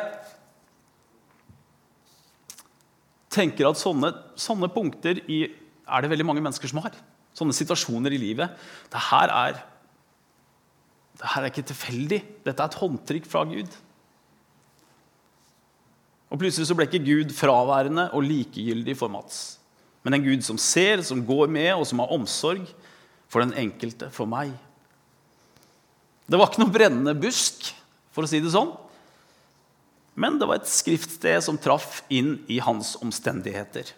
tenker 3.33 3.69
at 3.69 3.81
sånne, 3.81 4.13
sånne 4.39 4.69
punkter 4.73 5.23
i, 5.31 5.45
er 5.87 6.05
det 6.05 6.11
veldig 6.13 6.27
mange 6.29 6.45
mennesker 6.45 6.71
som 6.71 6.83
har. 6.85 6.97
Sånne 7.37 7.57
situasjoner 7.57 8.13
i 8.13 8.21
livet. 8.21 8.53
Det 8.93 9.01
her 9.09 9.33
er, 9.33 9.63
det 11.21 11.33
her 11.33 11.45
er 11.47 11.53
ikke 11.53 11.67
tilfeldig. 11.73 12.21
Dette 12.45 12.61
er 12.61 12.69
et 12.71 12.79
håndtrykk 12.83 13.29
fra 13.31 13.45
Gud. 13.49 13.81
Og 16.33 16.41
Plutselig 16.41 16.71
så 16.71 16.77
ble 16.77 16.89
ikke 16.89 17.05
Gud 17.05 17.33
fraværende 17.37 18.09
og 18.17 18.25
likegyldig 18.25 18.97
for 18.97 19.13
Mats. 19.13 19.43
Men 20.03 20.17
en 20.17 20.25
Gud 20.25 20.45
som 20.45 20.59
ser, 20.59 21.03
som 21.07 21.21
går 21.27 21.51
med, 21.53 21.71
og 21.77 21.85
som 21.87 22.01
har 22.03 22.13
omsorg 22.15 22.65
for 23.31 23.45
den 23.45 23.53
enkelte, 23.57 24.09
for 24.13 24.29
meg. 24.29 24.55
Det 26.29 26.39
var 26.39 26.49
ikke 26.49 26.63
noe 26.63 26.73
brennende 26.73 27.15
busk, 27.19 27.69
for 28.13 28.25
å 28.25 28.31
si 28.31 28.41
det 28.43 28.53
sånn. 28.53 28.73
Men 30.15 30.37
det 30.39 30.49
var 30.49 30.61
et 30.61 30.69
skriftsted 30.69 31.41
som 31.45 31.59
traff 31.61 32.03
inn 32.13 32.37
i 32.53 32.59
hans 32.61 32.95
omstendigheter. 33.01 33.95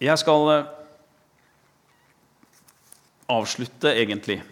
Jeg 0.00 0.20
skal 0.20 0.50
eh, 0.52 0.72
avslutte 3.32 3.92
egentlig 3.96 4.42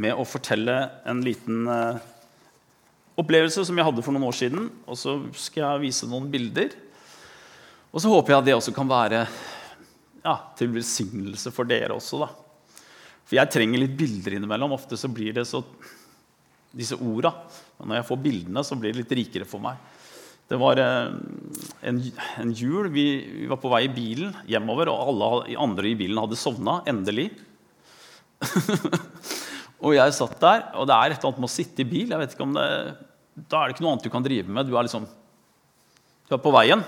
med 0.00 0.14
å 0.14 0.24
fortelle 0.24 0.76
en 1.10 1.18
liten 1.20 1.66
uh, 1.68 1.98
opplevelse 3.20 3.66
som 3.66 3.76
jeg 3.76 3.84
hadde 3.84 4.04
for 4.06 4.14
noen 4.14 4.28
år 4.30 4.36
siden. 4.38 4.68
Og 4.88 4.96
så 4.96 5.16
skal 5.36 5.66
jeg 5.66 5.82
vise 5.88 6.08
noen 6.08 6.30
bilder. 6.32 6.72
Og 7.90 8.00
så 8.00 8.12
håper 8.12 8.32
jeg 8.32 8.40
at 8.40 8.46
det 8.46 8.54
også 8.56 8.72
kan 8.76 8.88
være 8.88 9.24
ja, 10.22 10.36
til 10.56 10.72
velsignelse 10.78 11.52
for 11.52 11.68
dere 11.68 11.98
også. 11.98 12.22
da. 12.22 12.30
For 13.30 13.38
jeg 13.38 13.54
trenger 13.54 13.78
litt 13.78 13.94
bilder 13.94 14.34
innimellom. 14.34 14.72
Ofte 14.74 14.98
så 14.98 15.06
blir 15.06 15.36
det 15.36 15.46
så 15.46 15.62
disse 16.74 16.98
orda. 16.98 17.30
Og 17.78 17.86
når 17.86 18.00
jeg 18.00 18.06
får 18.08 18.18
bildene, 18.24 18.64
så 18.66 18.78
blir 18.78 18.90
det 18.90 19.04
litt 19.04 19.14
rikere 19.20 19.46
for 19.46 19.62
meg. 19.62 19.78
Det 20.50 20.58
var 20.58 20.80
eh, 20.82 21.12
en, 21.86 22.00
en 22.42 22.50
jul. 22.58 22.88
Vi, 22.90 23.04
vi, 23.44 23.46
var 23.46 23.60
på 23.62 23.70
vei 23.70 23.84
i 23.86 23.92
bilen 23.94 24.34
hjemover, 24.50 24.90
og 24.90 25.12
alle 25.12 25.54
andre 25.62 25.92
i 25.92 25.94
bilen 25.98 26.18
hadde 26.18 26.38
sovna. 26.38 26.80
Endelig. 26.90 27.28
og 29.84 29.94
jeg 29.94 30.16
satt 30.18 30.34
der, 30.42 30.66
og 30.74 30.90
det 30.90 30.96
er 30.96 31.14
et 31.14 31.20
eller 31.20 31.30
annet 31.30 31.44
med 31.46 31.52
å 31.52 31.54
sitte 31.54 31.84
i 31.84 31.90
bil. 31.92 32.10
jeg 32.10 32.22
vet 32.24 32.34
ikke 32.34 32.48
om 32.48 32.58
det, 32.58 32.66
Da 33.46 33.60
er 33.60 33.70
det 33.70 33.78
ikke 33.78 33.86
noe 33.86 33.94
annet 33.94 34.10
du 34.10 34.14
kan 34.16 34.26
drive 34.26 34.50
med. 34.50 34.66
Du 34.66 34.74
er 34.74 34.90
liksom 34.90 35.06
du 36.26 36.34
er 36.34 36.42
på 36.42 36.54
veien. 36.54 36.82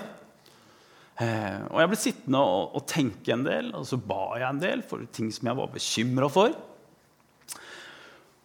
Eh, 1.21 1.57
og 1.69 1.77
jeg 1.77 1.89
ble 1.91 1.99
sittende 1.99 2.39
og, 2.41 2.77
og, 2.79 2.85
tenke 2.89 3.35
en 3.35 3.43
del, 3.45 3.69
og 3.77 3.85
så 3.85 3.99
ba 4.01 4.33
jeg 4.39 4.47
en 4.47 4.61
del 4.63 4.81
for 4.87 5.03
ting 5.13 5.29
som 5.33 5.49
jeg 5.49 5.59
var 5.59 5.73
bekymra 5.73 6.29
for. 6.33 6.55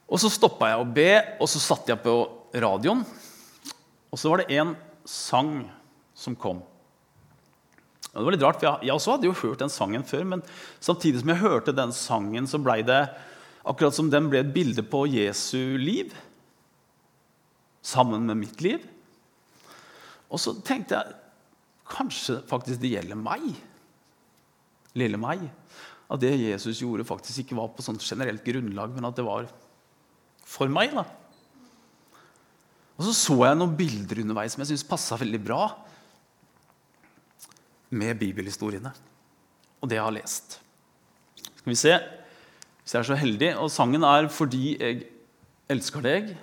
Og 0.09 0.21
så 0.21 0.31
stoppa 0.33 0.73
jeg 0.73 0.83
å 0.83 0.89
be, 0.99 1.11
og 1.41 1.49
så 1.49 1.61
satte 1.61 1.93
jeg 1.93 2.03
på 2.05 2.17
radioen. 2.57 3.05
Og 4.09 4.21
så 4.21 4.33
var 4.33 4.43
det 4.43 4.57
en 4.57 4.75
sang 5.09 5.53
som 6.17 6.37
kom. 6.37 6.61
Og 8.09 8.17
det 8.17 8.25
var 8.25 8.35
litt 8.35 8.45
rart, 8.45 8.61
for 8.61 8.69
jeg, 8.69 8.89
jeg 8.89 8.97
også 8.97 9.15
hadde 9.15 9.29
jo 9.29 9.39
hørt 9.43 9.63
den 9.63 9.73
sangen 9.73 10.05
før, 10.09 10.25
men 10.33 10.45
samtidig 10.81 11.23
som 11.23 11.33
jeg 11.33 11.43
hørte 11.43 11.77
den 11.77 11.93
sangen, 11.97 12.49
så 12.49 12.61
blei 12.61 12.81
det 12.87 13.03
akkurat 13.69 13.97
som 13.97 14.09
den 14.13 14.31
ble 14.33 14.41
et 14.43 14.53
bilde 14.55 14.85
på 14.85 15.05
Jesu 15.13 15.77
liv 15.81 16.15
sammen 17.85 18.25
med 18.29 18.41
mitt 18.41 18.61
liv. 18.65 18.85
Og 20.29 20.41
så 20.41 20.57
tenkte 20.65 20.99
jeg 20.99 21.17
Kanskje 21.88 22.40
faktisk 22.48 22.83
det 22.83 22.92
gjelder 22.94 23.18
meg. 23.18 23.46
Lille 24.98 25.20
meg. 25.20 25.46
At 26.09 26.20
det 26.22 26.35
Jesus 26.40 26.81
gjorde, 26.83 27.07
faktisk 27.09 27.42
ikke 27.42 27.59
var 27.59 27.72
på 27.74 27.85
sånn 27.85 28.01
generelt 28.01 28.44
grunnlag, 28.44 28.94
men 28.94 29.09
at 29.09 29.16
det 29.16 29.27
var 29.27 29.48
for 30.48 30.70
meg. 30.72 30.94
da. 30.96 31.05
Og 32.98 33.07
så 33.07 33.14
så 33.14 33.37
jeg 33.44 33.59
noen 33.59 33.77
bilder 33.79 34.24
underveis 34.24 34.57
som 34.57 34.64
jeg 34.64 34.72
syntes 34.72 34.88
passa 34.88 35.18
veldig 35.20 35.40
bra 35.44 35.62
med 37.94 38.18
bibelhistoriene 38.20 38.90
og 39.79 39.88
det 39.88 39.96
jeg 40.01 40.05
har 40.05 40.16
lest. 40.16 40.59
Skal 41.61 41.70
vi 41.70 41.79
se 41.79 41.94
hvis 42.88 42.94
jeg 42.94 43.03
er 43.03 43.09
så 43.11 43.16
heldig. 43.20 43.48
Og 43.61 43.70
sangen 43.70 44.03
er 44.03 44.29
'Fordi 44.29 44.79
jeg 44.81 45.05
elsker 45.68 46.01
deg'. 46.01 46.37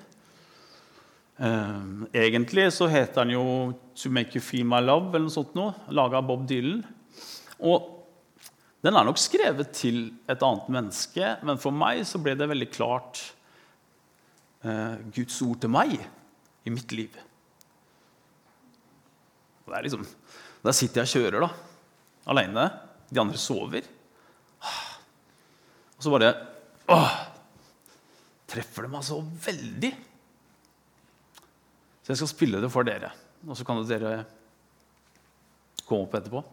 Uh, 1.35 2.05
egentlig 2.15 2.69
så 2.71 2.87
heter 2.87 3.25
den 3.25 3.33
jo 3.35 3.73
'To 3.95 4.09
Make 4.09 4.37
You 4.37 4.41
Feel 4.41 4.65
My 4.65 4.79
Love', 4.79 5.09
eller 5.11 5.27
noe 5.27 5.33
sånt 5.35 5.55
noe, 5.55 5.73
laga 5.91 6.21
av 6.21 6.27
Bob 6.27 6.47
Dylan. 6.47 6.85
Og 7.59 7.91
den 8.85 8.95
er 8.95 9.03
nok 9.03 9.19
skrevet 9.19 9.73
til 9.73 10.13
et 10.29 10.43
annet 10.45 10.69
menneske, 10.69 11.37
men 11.43 11.57
for 11.57 11.75
meg 11.75 12.05
så 12.07 12.21
ble 12.21 12.35
det 12.37 12.47
veldig 12.47 12.69
klart 12.71 13.21
uh, 14.63 14.95
Guds 15.11 15.41
ord 15.41 15.59
til 15.59 15.73
meg 15.73 15.97
i 16.63 16.73
mitt 16.73 16.91
liv. 16.95 17.15
Og 19.65 19.73
det 19.73 19.79
er 19.79 19.87
liksom, 19.89 20.05
Der 20.65 20.71
sitter 20.71 21.03
jeg 21.03 21.09
og 21.09 21.13
kjører 21.13 21.43
da, 21.45 21.49
aleine. 22.31 22.69
De 23.11 23.21
andre 23.21 23.37
sover. 23.37 23.85
Og 25.97 26.01
så 26.01 26.09
bare 26.13 26.31
åh, 26.89 27.11
Treffer 28.49 28.85
det 28.85 28.91
meg 28.93 29.03
så 29.05 29.19
veldig. 29.19 29.91
Så 32.05 32.13
jeg 32.13 32.21
skal 32.21 32.29
spille 32.29 32.59
det 32.61 32.69
for 32.69 32.85
dere. 32.85 33.09
Og 33.49 33.57
så 33.57 33.65
kan 33.65 33.79
dere 33.89 34.19
komme 35.87 36.05
opp 36.05 36.13
etterpå. 36.19 36.43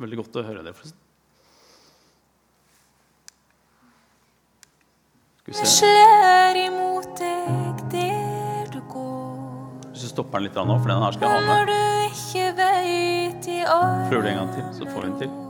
Veldig 0.00 0.18
godt 0.20 0.36
å 0.36 0.44
høre 0.44 0.64
det. 0.66 0.74
forresten. 0.76 1.06
Se 5.50 5.88
imot 6.66 7.08
deg 7.18 7.80
der 7.90 8.68
du 8.70 8.80
går. 8.92 9.88
Hvis 9.90 10.04
du 10.04 10.12
stopper 10.12 10.38
den 10.38 10.50
litt 10.50 10.60
nå, 10.60 10.76
for 10.78 10.92
den 10.92 11.02
her 11.02 11.16
skal 11.16 11.26
jeg 11.26 11.32
ha 11.34 11.44
med. 11.48 11.50
Når 11.50 11.70
du 11.72 11.78
ikke 12.12 12.48
vet 12.60 13.48
i 13.50 13.62
Prøver 13.64 14.22
du 14.22 14.34
en 14.34 14.42
gang 14.44 14.58
til, 14.58 14.74
så 14.78 14.92
får 14.92 15.00
vi 15.00 15.08
den 15.08 15.22
til. 15.24 15.49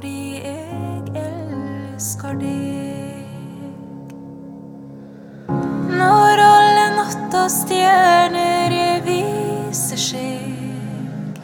Fordi 0.00 0.40
jeg 0.40 1.12
elsker 1.20 2.38
deg. 2.40 4.14
Når 5.92 6.40
alle 6.40 6.86
nattas 6.94 7.58
stjerner 7.66 8.72
viser 9.04 10.00
seg, 10.00 11.34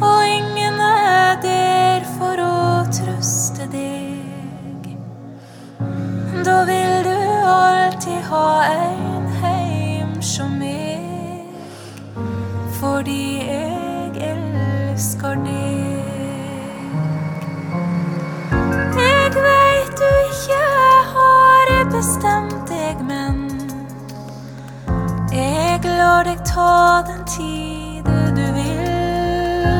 og 0.00 0.24
ingen 0.24 0.80
er 0.86 1.36
der 1.44 2.06
for 2.14 2.40
å 2.46 2.56
trøste 2.88 3.68
deg. 3.74 4.88
Da 6.48 6.56
vil 6.70 6.96
du 7.10 7.12
alltid 7.58 8.24
ha 8.30 8.48
en 8.70 9.28
heim 9.42 10.16
som 10.24 10.56
meg, 10.62 11.52
fordi 12.80 13.20
jeg 13.52 14.32
elsker 14.32 15.44
deg. 15.44 15.79
bestemt 22.00 22.70
jeg, 22.72 22.96
men 23.04 23.40
jeg 25.36 25.80
lar 25.84 26.24
deg 26.24 26.40
ta 26.48 27.02
den 27.04 27.20
tid 27.28 28.08
du 28.38 28.46
vil. 28.56 29.74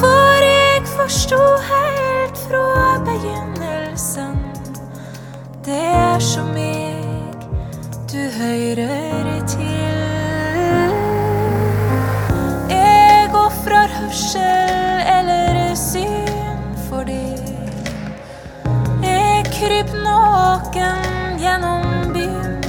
For 0.00 0.42
jeg 0.48 0.82
forsto 0.96 1.38
helt 1.70 2.42
fra 2.48 2.66
begynnelsen, 3.06 4.34
det 5.70 6.18
som 6.32 6.50
jeg 6.58 7.38
du 8.10 8.22
hører. 8.40 9.03
Naken 20.74 21.38
gjennom 21.38 22.12
byen 22.12 22.62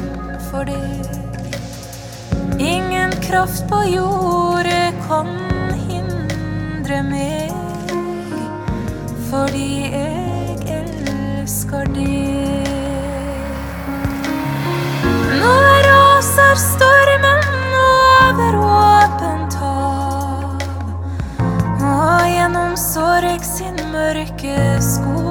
for 0.51 0.65
deg. 0.65 1.05
Ingen 2.59 3.11
kraft 3.21 3.67
på 3.69 3.83
jordet 3.83 4.93
kan 5.07 5.27
hindre 5.89 7.01
meg, 7.03 7.51
fordi 9.29 9.91
jeg 9.91 10.79
elsker 10.79 11.85
deg. 11.95 12.69
Nå 15.41 15.57
raser 15.89 16.55
stormen 16.61 17.43
over 17.81 18.61
åpent 18.69 19.59
hav, 19.59 20.65
og 21.81 22.25
gjennom 22.29 22.75
sorg 22.77 23.45
sin 23.45 23.79
mørke 23.91 24.59
skog. 24.81 25.24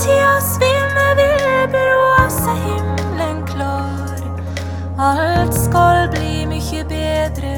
Framtidas 0.00 0.58
ville 0.60 1.68
broa 1.68 2.28
seg 2.30 2.56
himmelen 2.64 3.42
klar. 3.46 4.22
Alt 4.96 5.52
skal 5.54 6.08
bli 6.14 6.46
mye 6.48 6.84
bedre 6.88 7.52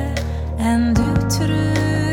enn 0.59 0.91
du 0.99 1.07
tror. 1.31 2.12